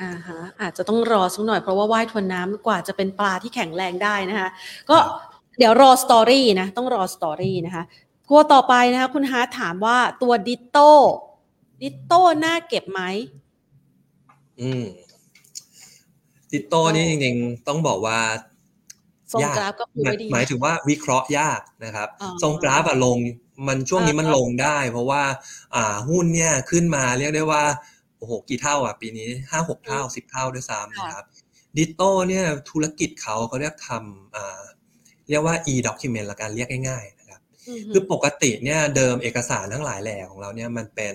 [0.00, 4.48] อ่าฮะอาจจะต้องรอสักหน่อยเพราะว่าว่ายทวนน้ำกว่าจะเป็นปลาที่แข็งแรงได้นะคะ
[4.90, 4.96] ก็
[5.58, 7.82] เดี๋ยวรอ story นะ ต้องรอ story นะคะ
[8.28, 10.92] ตัวต่อไปนะคะคุณฮาร์ถามว่าตัว DITTO
[11.82, 13.00] ดิโต้น่าเก็บไหม
[14.60, 14.84] อืม
[16.52, 18.18] ดิโต้นี่จริงๆ ต้องบอกว่า
[19.32, 23.16] ทรงยากกราฟก็คือหมายไม่ดีหมายถึงว่าวิเคราะห์ยากนะครับอ๋อทรงกราฟอะลง
[23.68, 25.22] มันช่วงนี้มันอ่าลงได้ เพราะว่า
[25.74, 27.62] อ่าหุ้นเนี่ยขึ้นมาเรียกได้ว่า
[28.18, 31.26] โอ้โหกี่เท่าอะ ปีนี้ห้าหกเท่าสิบเท่าด้วยซ้ำนะครับ
[31.76, 34.62] ดิโต้เนี่ยธุรกิจเขาเขาเรียกทำอ่า
[35.28, 41.14] เรียกว่า e document ละกันเรียกง่ายๆนะครับอือฮึคือปกติเนี่ยเดิมเอกสารทั้งหลายแหล่ของเราเนี่ยมันเป็น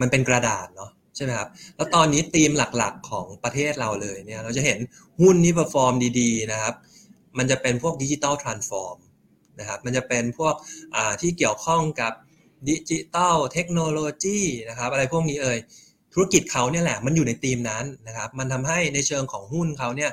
[0.00, 4.78] มันเป็นกระดาษเนาะใช่ไหมครับ แล้วตอนนี้ธีมหลักๆของประเทศเราเลยเนี่ยเราจะเห็น
[5.20, 6.74] หุ้นที่เ e อร์ฟอร์มดีๆนะครับ
[7.38, 8.98] มันจะเป็นพวก digital transform
[9.60, 10.54] นะครับมันจะเป็นพวก
[10.94, 12.12] อ่าที่เกี่ยวข้องกับ
[12.68, 15.58] digital technology นะครับอะไรพวกนี้เอ่ย
[16.14, 20.10] ธุรกิจเขาเนี่ยแหละมันอยู่ในธีมนั้นนะครับ มันทำให้ในเชิงของหุ้นเขาเนี่ย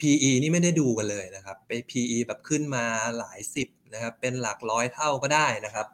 [0.00, 2.84] PE นี่ไม่ได้ดูกันเลยนะครับ ไป PE แบบขึ้นมา
[3.18, 5.86] หลายสิบนะครับ เป็นหลักร้อยเท่าก็ได้นะครับ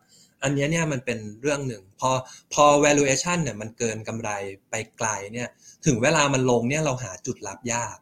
[0.43, 2.11] อันเนี้ยเนี่ยมันเป็นเรื่องหนึ่ง พอ
[2.55, 4.31] พอ valuation เนี่ยมันเกินกำไร
[4.71, 5.49] ไปไกลเนี่ย
[5.87, 7.97] ถึงเวลามันลงเนี่ยเราหาจุดรับยาก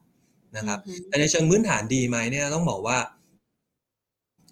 [0.57, 2.99] นะครับอือฮึแต่ในเชิงพื้นฐานดีไหมเนี่ยต้องบอกว่า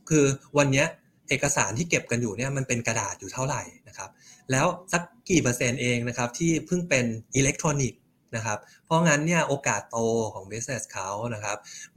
[0.09, 0.25] คือ
[0.59, 0.87] วันเนี้ย
[1.29, 4.11] เอกสารที่เก็บกันอยู่เนี่ยมันเป็นกระดาษอยู่เท่าไหร่นะครับ
[4.51, 7.05] แล้วสักกี่เปอร์เซ็นต์เองนะครับที่เพิ่งเป็น
[7.37, 8.01] อิเล็กทรอนิกส์
[8.37, 9.99] นะครับ เพราะงั้นเนี่ยโอกาสโต
[10.35, 11.57] ของ business เขานะครับ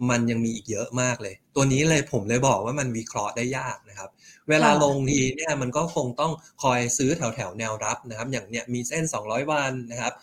[0.09, 4.09] มันยังมีอีกเยอะมากเลย ตัวนี้เลยผมเลยบอกว่ามันวิเคราะห์ได้ยากนะครับ
[4.49, 6.31] เวลาลงทีเนี่ยมันก็คงต้อง
[6.63, 10.13] คอยซื้อแถวแถวแนวรับนะครับ อย่างเนี้ยมีเส้น 200 วันนะครับ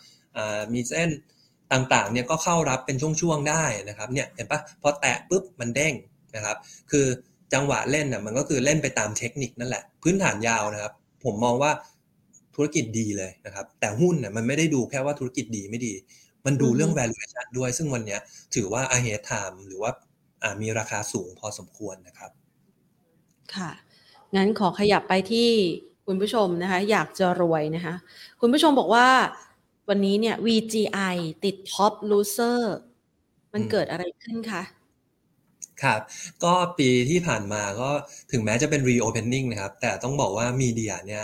[0.73, 1.09] มีเส้น
[1.73, 5.93] ต่างๆเนี่ยก็เข้ารับเป็นช่วงๆได้นะครับเนี่ยเห็นปะพอแตะปุ๊บมันเด้ง
[6.35, 6.57] นะครับ
[6.91, 7.05] คือ
[7.53, 10.93] จังหวะเล่นน่ะมันก็คือเล่นไปตามเทคนิคนั่นแหละ พื้นฐานยาวนะครับ
[11.25, 11.71] ผมมองว่า
[12.55, 15.93] ธุรกิจดีเลยนะครับ แต่หุ้นเนี่ยมันไม่ได้ดูแค่ว่าธุรกิจดีไม่ดี
[16.45, 18.21] มันดูเรื่อง valuation ด้วย ซึ่งวันเนี้ย
[18.55, 19.91] ถือว่า ahead time หรือว่า
[20.43, 22.31] อ่ามีราคาสูงพอสมควรนะครับ
[23.55, 23.71] ค่ะ
[24.35, 25.49] งั้นขอขยับไปที่
[26.05, 27.95] คุณผู้ชมนะคะ อยากจะรวยนะคะ
[28.41, 29.07] คุณผู้ชมบอกว่า
[29.89, 32.77] วันนี้เนี่ย VGI ติด top loser
[33.53, 34.63] มันอืมเกิดอะไรขึ้นคะ
[35.83, 36.01] ครับ
[36.43, 37.89] ก็ปีที่ผ่านมาก็
[38.31, 41.23] ถึงแม้จะเป็น reopening นะครับ แต่ต้องบอกว่า media เนี่ย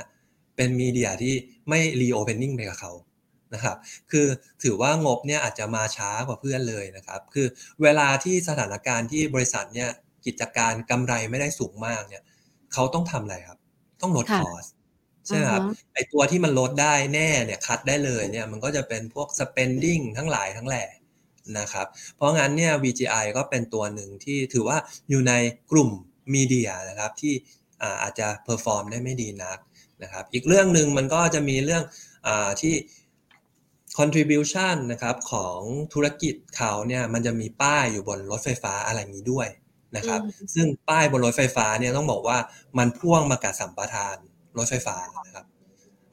[0.62, 1.36] เป็นมีเดียที่
[1.70, 2.94] ไม่ reopening ไปกับเขา
[3.54, 3.78] นะครับ
[4.12, 4.28] คือ
[4.64, 7.48] ถือว่างบเนี่ยอาจจะมาช้ากว่าเพื่อนเลยนะครับ คือ
[7.82, 9.90] เวลาที่สถานการณ์ที่บริษัทเนี่ย
[10.26, 12.24] กิจการกำไรไม่ได้สูงมากเนี่ย
[12.74, 13.60] เขาต้องทำอะไรครับ
[14.02, 14.66] ต้องลดค่ะคอส
[15.28, 20.86] ใช่ไหมครับอือฮะไอตัวที่มันลดได้แน่เนี่ยคัดได้เลยเนี่ยมันก็จะเป็นพวก spending ทั้งหลายทั้งแหล่
[21.60, 24.78] นะครับ เพราะงั้นเนี่ย VGI ก็เป็นตัวหนึ่งที่ถือว่า
[25.10, 25.34] อยู่ใน
[25.72, 25.90] กลุ่ม
[26.34, 27.34] media นะครับที่
[27.82, 29.58] อ่าอาจจะ perform ได้ไม่ดีนัก
[30.04, 31.84] นะครับ อีกเรื่องหนึ่งมันก็จะมีเรื่อง
[32.28, 32.74] อาที่
[34.00, 35.60] contribution นะครับของ
[35.94, 39.48] ธุรกิจเขาเนี่ยมันจะมีป้ายอยู่บนรถไฟฟ้าอะไรอย่างนี้ด้วย
[39.98, 42.38] นะครับอืมซึ่งป้ายบนรถไฟฟ้าเนี่ยต้องบอกว่า
[42.78, 44.18] มันพ่วงมากับสัมปทาน
[44.58, 45.46] รถไฟฟ้านะครับ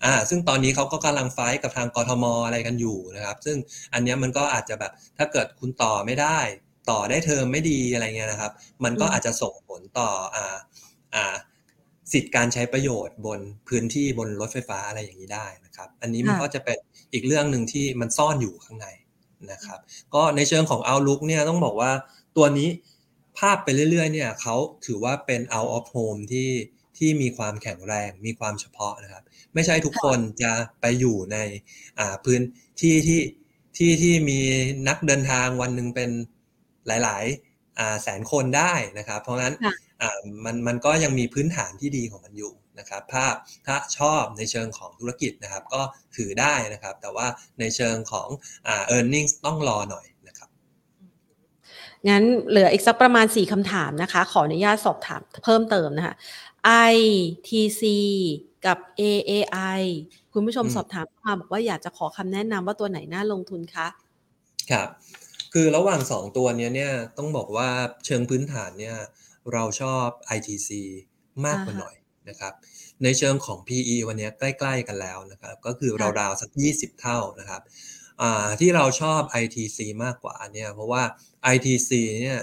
[0.05, 3.57] อ่าซึ่งตอนนี้เขาก็กำลัง fight กับทางกทมอะไรกันอยู่นะครับ ซึ่ง
[3.93, 6.39] อันเนี้ยมันก็อาจจะแบบถ้าเกิดคุณต่อไม่ได้
[6.91, 8.53] ต่อได้เทอมไม่ดีอะไรเงี้ยนะครับ
[8.84, 10.57] มันก็อืมอาจจะส่งผลต่ออ่า
[11.14, 11.34] อ่า
[12.13, 16.79] สิทธิ์การใช้ประโยชน์บนพื้นที่บนรถไฟฟ้าอะไรอย่างนี้ได้นะครับ อันนี้มันก็จะเป็น
[17.13, 18.89] อีกเรื่องหนึ่งที่มันซ่อนอยู่ข้างใน
[19.53, 19.81] นะครับ
[20.15, 21.93] ก็ในเชิงของ Outlook เนี่ยต้องบอกว่า
[22.37, 22.69] ตัวนี้
[23.39, 24.57] ภาพไปเรื่อยๆเนี่ยเขา
[24.87, 26.51] ถือว่าเป็น out of home ที่
[26.99, 29.23] ที่มีความแข็งแรงมีความเฉพาะนะครับ
[29.55, 31.37] ไม่ใช่ทุกคนจะไปอยู่ใน
[31.99, 32.41] อ่าพื้น
[32.81, 33.21] ที่ที่
[33.77, 34.41] ที่ที่มี
[34.89, 36.11] นักเดินทางวันหนึ่งเป็น
[36.87, 39.88] หลายๆอ่าแสนคนได้นะครับ เพราะฉะนั้นค่ะอ่า
[40.45, 43.35] มันมันก็ยังมีพื้นฐานที่ดีของมันอยู่นะครับภาพ
[43.67, 45.83] ถ้าชอบในเชิงของธุรกิจนะครับ ก็
[46.17, 47.27] ถือได้นะครับ แต่ว่า
[47.61, 48.29] ในเชิงของ
[48.67, 50.49] อ่า earnings ต้องรอหน่อยนะครับ
[52.09, 56.15] งั้นเหลืออีกสักประมาณ 4คำถามนะคะ ขออนุญาตสอบถามเพิ่มเติมนะคะ
[56.95, 57.83] ITC
[58.67, 59.83] กับ AAI
[60.33, 63.87] คุณผู้ชมอืมสอบถามเข้ามาบอกว่าอยากจะขอคำแนะนำว่าตัวไหนน่าลงทุนคะ
[64.71, 64.89] ครับ
[65.53, 67.69] คือระหว่างสองตัวเนี้ยเนี่ยต้องบอกว่า
[68.07, 68.97] เชิงพื้นฐานเนี่ย
[69.53, 70.71] เราชอบ ITC
[71.47, 71.95] มากกว่าอ่าฮะหน่อย
[72.29, 72.53] นะครับ
[73.03, 77.63] ในเชิงของ PE วันเนี้ยใกล้ ๆ กันแล้วนะครับ ก็คือค่ะราวๆสัก 20 เท่านะครับ
[78.23, 81.03] อ่าที่เราชอบ ITC มากกว่าเนี่ยเพราะว่า
[81.55, 81.91] ITC
[82.23, 82.41] เนี่ย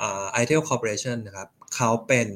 [0.00, 2.28] อ่า i-Tail Corporation นะครับเขาเป็น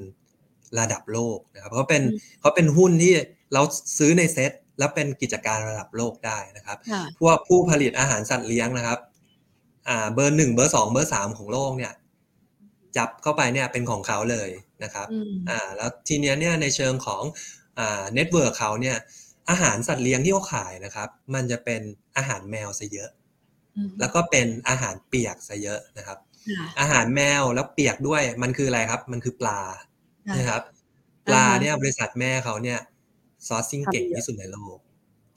[0.78, 3.14] ระดับโลกนะครับเขาเป็นอืมเขาเป็นหุ้นที่
[3.52, 3.62] เรา
[3.98, 8.98] ซื้อในเซ็ตแล้วเป็นกิจการระดับโลกได้นะครับค่ะพวกผู้ผลิตอาหารสัตว์เลี้ยงนะครับ
[9.88, 11.92] อ่าเบอร์หนึ่งเบอร์สองเบอร์สามของโลกเนี่ย
[12.96, 14.50] จับเข้าไปเนี่ยเป็นของเขาเลย
[14.84, 17.22] นะครับอืมอ่าแล้วทีเนี้ยเนี่ยในเชิงของ
[17.78, 18.96] อ่า network เขาเนี่ย
[19.50, 21.82] อาหารสัตว์เลี้ยงที่เขาขายนะครับ มันจะเป็น
[22.16, 23.10] อาหารแมวซะเยอะ
[23.76, 26.18] อืมแล้วก็เป็นอาหารเปียกซะเยอะนะครับ
[26.58, 29.60] ค่ะอาหารแมวแล้วเปียกด้วยมันคืออะไรครับ มันคือปลา
[30.28, 30.62] ค่ะนะครับ
[31.28, 32.78] ปลาอ่าฮะเนี่ยบริษัทแม่เขาเนี่ย
[33.48, 34.78] ซอร์ซิ่งทำเก่งเยอะที่สุดในโลก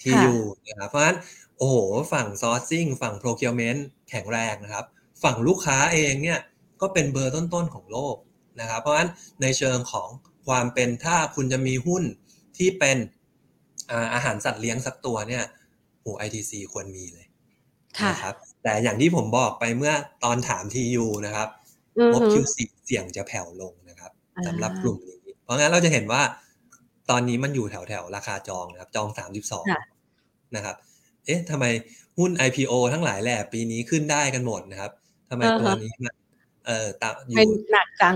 [0.01, 1.17] ที่ค่ะอยู่นะครับเพราะฉะนั้น
[1.57, 1.75] โอ้โห
[2.13, 3.79] ฝั่งซอร์ซิ่งฝั่ง procurement
[4.09, 4.85] แข็งแรงนะครับ
[5.23, 6.39] ฝั่งลูกค้าเองเนี่ย
[6.81, 8.15] ก็เป็นเบอร์ต้นๆของโลก
[8.61, 9.09] นะครับ เพราะฉะนั้น
[9.41, 10.09] ในเชิงของ
[10.47, 12.03] ความเป็นถ้าคุณจะมีหุ้น
[12.57, 12.97] ที่เป็น
[14.13, 15.43] อาหารสัตว์เลี้ยงสักตัวเนี่ย
[16.01, 17.25] โอ้ ITC ควรมีเลย
[18.09, 21.49] นะครับแต่อย่างที่ผมบอกไปเมื่อตอนถามทียูนะครับ
[22.11, 24.11] งบ Q4 เสี่ยงจะแผ่วลงนะครับ
[24.47, 26.21] สำหรับกลุ่มนี้ เพราะงั้นเราจะเห็นว่า
[27.09, 29.65] ตอนนี้มันอยู่แถวแถวราคาจองนะครับ จองสามสิบสอง
[30.55, 30.75] นะครับ
[31.25, 31.65] เอ๊ะทำไม
[32.17, 34.91] หุ้น IPO ทั้งหลายแหล่ปีนี้ขึ้นได้กันหมดนะครับ
[35.29, 36.13] ทำไมตัวนี้มัน
[36.65, 37.37] เอ่อตามอยู่
[37.71, 38.15] หนักจัง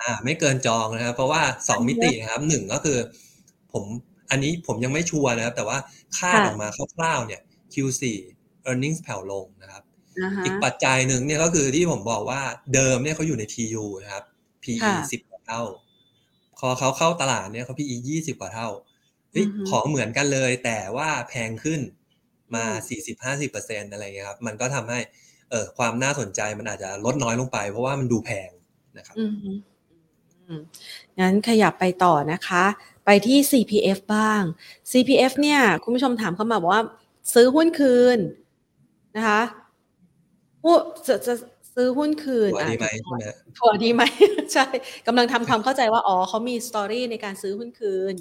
[0.00, 2.98] อ่า ไม่เกินจองนะครับ เพราะว่าสองมิตินะครับหนึ่งก็คือ
[3.72, 3.84] ผม
[4.30, 5.78] อันนี้ผมยังไม่ชัวร์นะครับ แต่ว่า
[6.18, 7.40] คาดออกมาคร่าวๆเนี่ย
[7.74, 8.02] Q4
[8.68, 9.82] earnings แผ่วลงนะครับ
[10.44, 12.40] อีกปัจจัยหนึ่งเนี่ยก็คือที่ผมบอกว่า
[12.74, 14.24] เดิมเนี่ยเขาอยู่ใน TU นะครับ
[14.62, 15.62] PE สิบเท่า
[16.58, 18.68] พอเขาเข้าตลาดเนี่ยเขา PE ยี่สิบกว่าเท่า
[19.70, 21.80] ของเหมือนกันเลยแต่ว่าแพงขึ้น
[22.54, 24.98] มาสี่สิบห้าสิบเปอร์เซ็นอะไรเงี้ยครับ มันก็ทำให้
[25.52, 28.50] เออความน่าสนใจมันอาจจะลดน้อยลงไป เพราะว่ามันดูแพง
[28.98, 29.16] นะครับ
[31.20, 32.64] งั้นขยับไปต่อนะคะ
[33.04, 34.42] ไปที่ CPF บ้าง
[34.90, 36.84] CPF เนี่ย คุณผู้ชมถามเข้ามาบอกว่า
[37.34, 38.18] ซื้อหุ้นคืน
[39.16, 39.42] นะคะ
[40.62, 40.74] ผู้
[41.06, 41.34] จะจะ
[41.74, 43.24] ซื้อหุ้นคืนถั่วดีไหมใช่ไหม
[43.58, 44.02] ถั่วดีไหม
[44.52, 44.66] ใช่
[45.06, 48.14] กำลังทำความเข้าใจว่า อ๋อเขามีสตอรี่ในการซื้อหุ้นคืน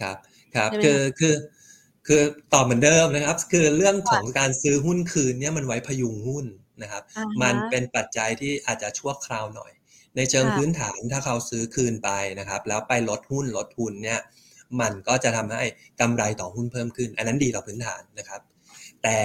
[0.00, 0.16] ครับ
[0.54, 1.34] ครับ คือคือ
[2.06, 6.46] คือตอบเหมือนเดิมนะครับ คือเรื่องของการซื้อหุ้นคืนเนี่ยมันไว้พยุงหุ้น
[6.82, 7.02] นะครับ
[7.42, 9.72] มันเป็นปัจจัยที่อาจจะชั่วคราวหน่อย
[10.16, 14.20] ในเชิงพื้นฐานถ้าเขาซื้อคืนไปนะครับ แล้วไปลดหุ้นลดทุนเนี่ย
[14.80, 15.64] มันก็จะทำให้
[16.00, 18.40] กำไรต่อหุ้นเพิ่มขึ้น อันนั้นดีต่อพื้นฐานนะครับ
[19.02, 19.16] แต่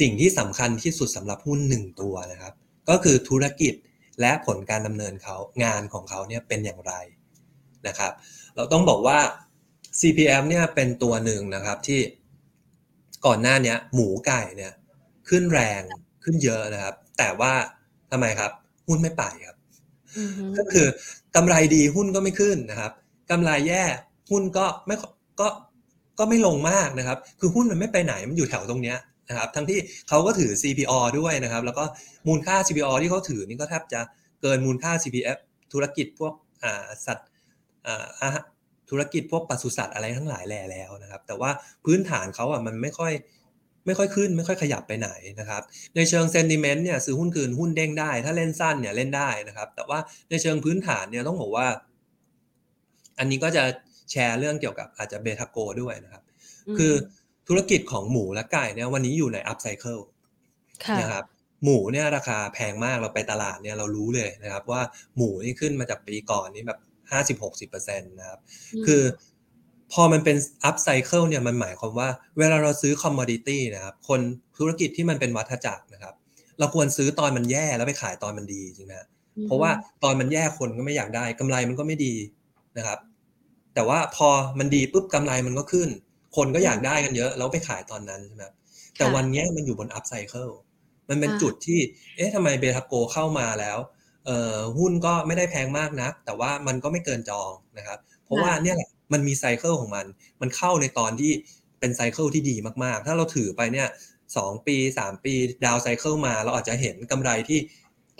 [0.00, 2.52] สิ่งที่สำคัญที่สุดสำหรับหุ้นหนึ่งตัวนะครับ
[2.88, 3.74] ก็คือธุรกิจ
[4.20, 6.92] และผลการดำเนินเขางานของเขาเนี่ยเป็นอย่างไร
[7.86, 8.12] นะครับ
[8.56, 9.18] เราต้องบอกว่า
[10.00, 12.00] CPM เนี่ยเป็นตัวหนึ่งนะครับที่
[13.26, 14.72] ก่อนหน้านี้หมูไก่เนี่ย
[15.28, 15.82] ขึ้นแรง
[16.24, 17.52] ขึ้นเยอะนะครับ แต่ว่า
[18.10, 18.50] ทำไมครับ
[18.86, 19.56] หุ้นไม่ไปครับ
[20.58, 20.86] ก็คือ
[21.36, 22.92] กำไรดีหุ้นก็ไม่ขึ้นนะครับ
[23.30, 23.84] กำไรแย่
[24.30, 24.96] หุ้นก็ไม่
[25.40, 25.48] ก็
[26.18, 28.98] ก็ไม่ลงมากนะครับ คือหุ้นมันไม่ไปไหนมันอยู่แถวตรงเนี้ย
[29.28, 31.84] นะครับทั้งที่เขาก็ถือ CPO ด้วยนะครับ แล้วก็
[32.28, 34.00] มูลค่า CPO ที่เขาถือนี่ก็แทบจะ
[34.42, 35.38] เกินมูลค่า CPF
[35.72, 36.32] ธุรกิจพวก
[37.06, 37.28] สัตว์
[38.90, 41.50] ธุรกิจพวกปศุสัตว์อะไรทั้งหลายแหล่แล้วนะครับ แต่ว่า
[41.84, 43.12] พื้นฐานเขาอะมันไม่ค่อย
[43.86, 45.10] ไม่ค่อยขึ้นไม่ค่อยขยับไปไหน
[45.40, 45.62] นะครับ
[45.96, 49.98] ในเชิงเซนติเมนต์เนี่ยซื้อหุ้นคืนหุ้นเด้งได้ ถ้าเล่นสั้นเนี่ยเล่นได้นะครับ แต่ว่า
[50.30, 51.66] ในเชิงพื้นฐานเนี่ยต้องบอกว่า
[53.18, 53.64] อันนี้ก็จะ
[54.10, 56.22] แชร์เรื่องเกี่ยวกับอาจจะเบทาโกด้วยนะครับ
[56.78, 56.92] คือ
[57.48, 59.98] ธุรกิจของหมูและไก่เนี่ยวันนี้อยู่ในอัพไซเคิล
[61.00, 61.24] นะครับ
[61.64, 64.82] หมูเนี่ยราคาแพงมากเราไปตลาดเนี่ยเรารู้เลยนะครับ ว่า
[65.16, 66.78] หมูนี่ขึ้นมาจากปีก่อนนี่แบบ
[67.12, 68.38] ห้าสิบหกสิบเปอร์เซ็นต์นะครับ
[68.86, 69.02] คือ
[69.92, 74.20] พอมันเป็น up cycle เนี่ยมันหมายความว่าเวลาเราซื้อ commodity นะครับ คน
[74.58, 76.14] ธุรกิจที่มันเป็นวัฏจักรนะครับ
[76.58, 78.94] เราควรซื้อตอนมันแย่แล้วไปขายตอนมันดีจริงไหม
[79.46, 79.70] เพราะว่า
[80.02, 82.14] ตอนมันแย่คนก็ไม่อยากได้กำไรมันก็ไม่ดี
[82.78, 82.98] นะครับ
[83.74, 84.28] แต่ว่าพอ
[84.58, 85.88] มันดีปุ๊บกำไรมันก็ขึ้น
[86.36, 88.44] คนก็อยากได้กันเยอะแล้วไปขายตอนนั้นใช่ไหม
[88.96, 90.50] แต่วันนี้มันอยู่บน up cycle
[91.08, 91.80] มันเป็นจุดที่
[92.16, 93.97] เอ๊ะทำไมเบทาโกรเข้ามาแล้วเอ่อ
[94.78, 100.06] หุ้นก็ไม่ได้แพงมากนัก แต่ว่ามันก็ไม่เกินจองนะครับ เพราะว่าเนี่ยแหละมันมี cycle ของมัน
[100.40, 101.32] มันเข้าในตอนที่
[101.80, 103.88] เป็น cycle ที่ดีมากๆ ถ้าเราถือไปเนี่ย
[104.36, 107.58] สองปีสามปี down cycle มา เราอาจจะเห็นกำไรที่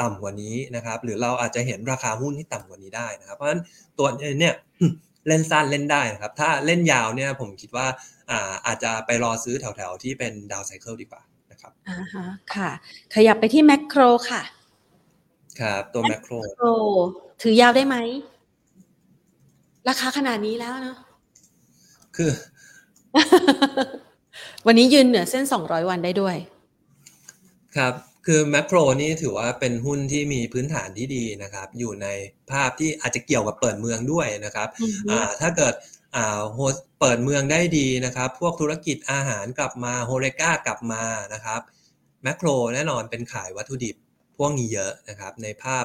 [0.01, 3.63] ต่ำกว่านี้นะครับ หรือเราอาจจะเห็นราคาหุ้นที่ต่ำกว่านี้ได้นะครับ เพราะฉะนั้น
[3.99, 4.09] ตัว
[4.41, 4.55] เนี่ย
[5.29, 7.87] เล่นสั้นเล่นได้นะครับ ถ้าเล่นยาวเนี่ยผมคิดว่า
[8.31, 12.71] อ่าอาจจะไปรอซื้อแถวๆที่เป็นดาวไซเคิลดีกว่านะครับอ่าฮะค่ะ
[13.15, 14.43] ขยับไปที่แมคโครค่ะ
[15.61, 16.33] ครับตัวแมคโคร
[17.43, 17.97] ถือยาวได้ไหม
[19.89, 20.97] ราคาขนาดนี้แล้วเนาะ
[22.17, 22.31] คือ
[24.67, 26.37] วันนี้ยืนเหนือเส้น200วันได้ด้วย
[27.77, 27.95] ครับ
[28.27, 32.07] คือแมคโครนี่ถือว่าเป็นหุ้นที่มีพื้นฐานที่ดีนะครับ อยู่ใน
[32.51, 34.69] ภาพที่อาจจะเกี่ยวกับเปิดเมืองด้วยนะครับ
[35.11, 35.75] อ่าถ้าเกิด
[36.17, 36.59] อ่าโฮ
[37.01, 41.03] เปิดเมืองได้ดีนะครับ พวกธุรกิจอาหารกลับมาโฮเรกากลับมา
[41.35, 41.61] นะครับ
[42.23, 43.97] แมคโครแน่นอนเป็นขายวัตถุดิบ
[44.39, 45.85] พวกนี้เยอะนะครับ ในภาพ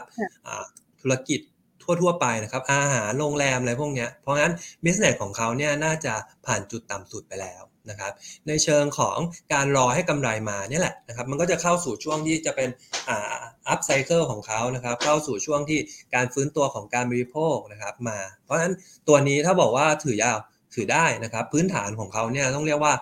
[1.01, 1.39] ธุรกิจ
[1.83, 6.13] ทั่วๆไปนะครับ อาหารโรงแรมอะไรพวกนี้เพราะงั้นบิสเนสของเขาเนี่ยน่าจะ
[6.45, 8.13] ผ่านจุดต่ำสุดไปแล้วนะครับ
[8.47, 9.17] ในเชิงของ
[9.53, 12.69] การรอให้กำไรมาเนี่ยแหละนะครับมันก็จะเข้าสู่ช่วงที่จะเป็น
[13.09, 15.79] อัพไซเคิลของเขานะครับเข้าสู่ช่วงที่
[16.15, 18.73] การฟื้นตัวของการบริโภคนะครับมา เพราะฉะนั้น
[19.07, 20.37] ตัวนี้ถ้าบอกว่าถือยาว
[20.75, 22.93] ถือได้นะครับ พื้นฐานของเขาเนี่ยต้องเรียกว่า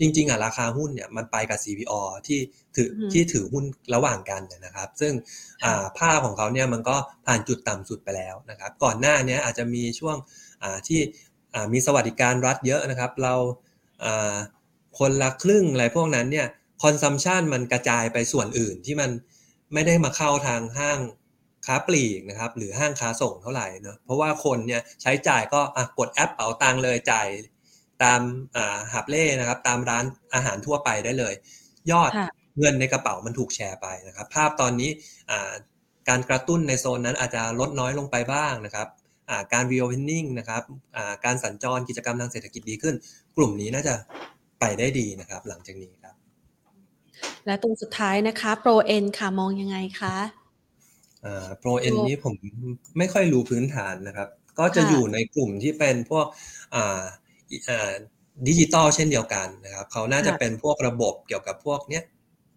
[0.00, 1.92] จริงๆอะราคาหุ้นเนี่ยมันไปกับ CPO
[2.26, 2.38] ที่
[2.76, 5.12] ถือที่ถือหุ้นระหว่างกันนะครับ ซึ่ง
[5.98, 6.96] ภาพของเขาเนี่ยมันก็
[7.26, 10.16] ผ่านจุดต่ำสุดไปแล้วนะครับ ก่อนหน้านี้อาจจะมีช่วง
[10.88, 11.00] ที่
[11.72, 13.34] มีสวัสดิการรัฐเยอะนะครับ เรา
[14.98, 16.46] คนละครึ่งอะไรพวกนั้นเนี่ย
[16.82, 19.10] consumption มันกระจายไปส่วนอื่นที่มัน
[19.72, 21.00] ไม่ได้มาเข้าทางห้าง
[21.66, 25.60] ค้าปลีกนะครับหรือห้างค้าส่งเท่าไหร่เนอะเพราะว่าคนเนี่ยใช้จ่ายก็
[25.98, 27.28] กดแอปเป๋าตังเลยจ่าย
[28.02, 28.20] ตาม
[28.92, 31.34] หาบเร่นะครับ ตามร้านอาหารทั่วไปได้เลย
[31.90, 32.10] ยอด
[32.58, 34.90] เงินในกระเป๋ามันถูกแชร์ไปนะครับ ภาพตอนนี้
[36.08, 38.88] การกระตุ้นในโซนนั้นอาจจะลดน้อยลงไปบ้างนะครับ
[39.52, 40.62] การ reopening นะครับ
[41.24, 42.94] การสัญจรกิจกรรมทางเศรษฐกิจดีขึ้น
[43.36, 43.94] กลุ่มนี้น่าจะ
[44.60, 46.14] ไปได้ดีนะครับ หลังจากนี้ครับ
[47.46, 50.16] และตรงสุดท้ายนะคะ Pro N ค่ะมองยังไงคะ
[51.58, 52.34] โปรเอ็นนี้ผม
[52.98, 54.28] ไม่ค่อยรู้พื้นฐานนะครับ
[54.58, 56.26] ก็จะอยู่ในกลุ่มที่เป็นพวก
[58.46, 62.04] ดิจิตอลเช่นเดียวกันนะครับเขาน่าจะเป็นพวกระบบเกี่ยวกับพวกเนี้ย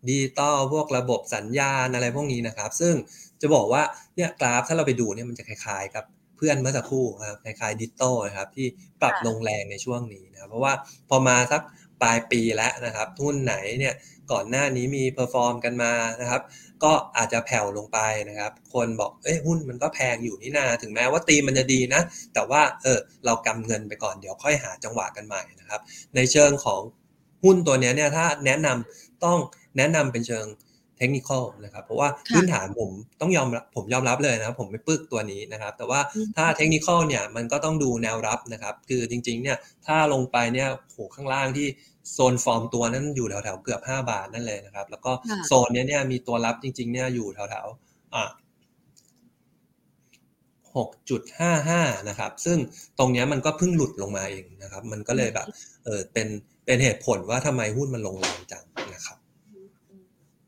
[0.08, 2.96] ดิจิตอลพวกระบบสัญญาณอะไรพวกนี้นะครับ ซึ่ง
[3.42, 3.84] จะบอกว่า
[4.16, 6.06] เนี่ยกราฟถ้าเราไปดูเนี่ยมันจะคล้ายๆกับ
[6.38, 8.68] เพื่อนเมื่อสักครู่ครับคล้ายๆดิจิตอลนะครับที่
[9.02, 10.74] ปรับลงแรงในช่วงนี้นะครับเพราะว่า
[11.10, 11.62] พอมาสัก
[12.02, 13.94] ปลายปีแล้วนะครับหุ้นไหนเนี่ย
[14.32, 16.42] ก่อนหน้านี้มี perform กันมานะครับ
[16.84, 22.02] ก็อาจจะแผ่วลงไปนะครับ คนบอกเอ้ยหุ้นมันก็แพงอยู่นี่นาถึงแม้ว่าตีมันจะดีนะ
[22.34, 25.82] แต่ว่าเออเรากำเงินไปก่อนเดี๋ยวค่อยหาจังหวะกันใหม่นะครับ
[26.16, 26.82] ในเชิงของ
[27.44, 29.40] หุ้นตัวนี้เนี่ยถ้าแนะนำต้อง
[29.78, 30.46] แนะนำเป็นเชิง
[31.02, 31.30] เทคนิค
[31.64, 32.90] นะครับ เพราะว่าพื้นฐานผม
[33.22, 36.00] ต้องยอมผมยอมรับเลยนะครับผมไม่ปึกตัวนี้นะครับ แต่ว่า
[36.38, 41.68] ถ้าเทคนิคเนี่ยมันก็ต้องดูแนวรับนะครับ คือจริงๆเนี่ยถ้าลงไปเนี่ยโหข้างล่างที่
[42.12, 45.12] โซนฟอร์มตัวนั้นอยู่แถวๆเกือบ 5 บาทนั่นเลยนะครับ แล้วก็
[45.48, 48.30] โซนนี้เนี่ยมีตัวรับจริงๆเนี่ยอยู่แถวๆอ่า
[50.80, 52.58] 6.55 นะครับ ซึ่ง
[53.00, 55.48] ตรงนี้มันก็เพิ่งหลุดลงมาเองนะครับ มันก็เลยแบบ
[55.86, 56.28] เออเป็น
[56.66, 58.66] เป็นเหตุผลว่าทำไมหุ้นมันลงแรงจัง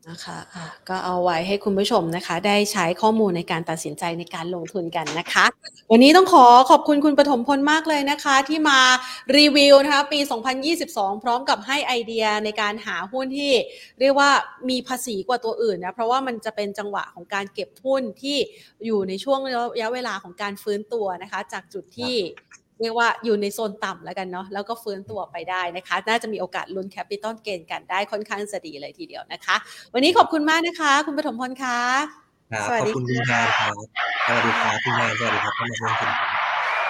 [0.09, 5.45] นะคะคะะก็เอาไว้ให้คุณผู้ชมนะคะ ได้ใช้ข้อมูลในการตัดสินใจในการลงทุนกันนะคะ
[5.91, 8.79] วันนี้ต้องขอขอบคุณคุณปฐมพลมากเลยนะคะ ที่มา
[9.37, 10.19] รีวิวนะคะปี
[10.71, 13.53] 2022 พร้อมกับให้ไอเดียในการหาหุ้นที่
[13.99, 14.31] เรียกว่า
[14.69, 18.37] มีภาษีกว่าตัวอื่นนะ เพราะว่ามันจะเป็นจังหวะของการเก็บหุ้นที่
[18.85, 22.15] อยู่ในช่วงระยะเวลาของการฟื้นตัวนะคะ จากจุดที่
[22.81, 29.55] เรียกว่าอยู่ในโซนต่ำแล้วกันเนาะแล้วก็ฟื้นตัวไปได้นะคะ น่าจะมีโอกาสลุ้นแคปิตอลเกนกันได้ค่อนข้างจะดีเลยทีเดียวนะคะ
[29.93, 31.79] วันนี้ขอบคุณมากนะคะ คุณปฐมพลค่ะ
[32.67, 33.73] สวัสดีขอบคุณคุณแทนครับ
[34.27, 35.91] สวัสดีครับคุณแทนสวัสดีครับท่านผู้ชม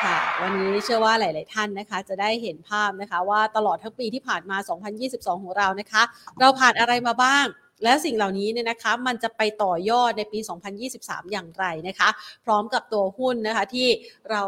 [0.04, 4.58] ค่ะวันนี้เชื่อว่าหลาย ๆ ท่านนะคะจะได้เห็นภาพนะคะ ว่าตลอดทั้งปีที่ผ่านมา
[5.00, 6.04] 2022 ของเรานะคะ
[6.40, 7.46] เราผ่านอะไรมาบ้าง
[7.84, 10.40] และสิ่งเหล่านี้เนี่ยนะคะมันจะไปต่อยอดในปี
[10.86, 12.10] 2023 อย่างไรนะคะ
[12.46, 13.88] พร้อมกับตัวหุ้นนะคะที่
[14.32, 14.44] เรา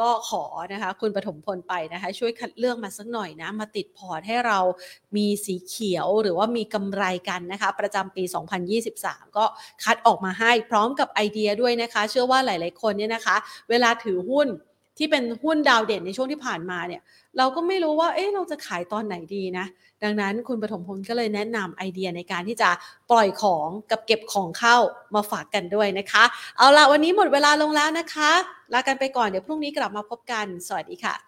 [0.00, 4.58] ก็ขอนะคะคุณปฐมพลไปนะคะช่วยคัดเลือกมาสักหน่อยนะ มาติดพอร์ตให้เรา
[5.16, 8.24] มีสีเขียวหรือว่ามีกำไรกันนะคะ ประจำปี
[8.80, 9.44] 2023 ก็
[9.84, 13.36] คัดออกมาให้พร้อมกับไอเดียด้วยนะคะ เชื่อว่าหลาย ๆ คนเนี่ยนะคะ
[13.70, 14.48] เวลาถือหุ้น
[14.98, 17.02] ที่เป็นหุ้นดาวเด่นในช่วงที่ผ่านมาเนี่ย
[17.38, 19.66] เราก็ไม่รู้ว่าเอ๊ะเราจะขายตอนไหนดีนะ
[20.04, 22.70] ดังนั้นคุณปฐมพลก็เลยแนะนำไอเดียในการที่จะ
[23.10, 24.76] ปล่อยของกับเก็บของเข้า
[25.14, 26.24] มาฝากกันด้วยนะคะ
[26.56, 28.30] เอาละวันนี้หมดเวลาลงแล้วนะคะ
[28.72, 31.25] ลากันไปก่อนเดี๋ยวพรุ่งนี้กลับมาพบกัน สวัสดีค่ะ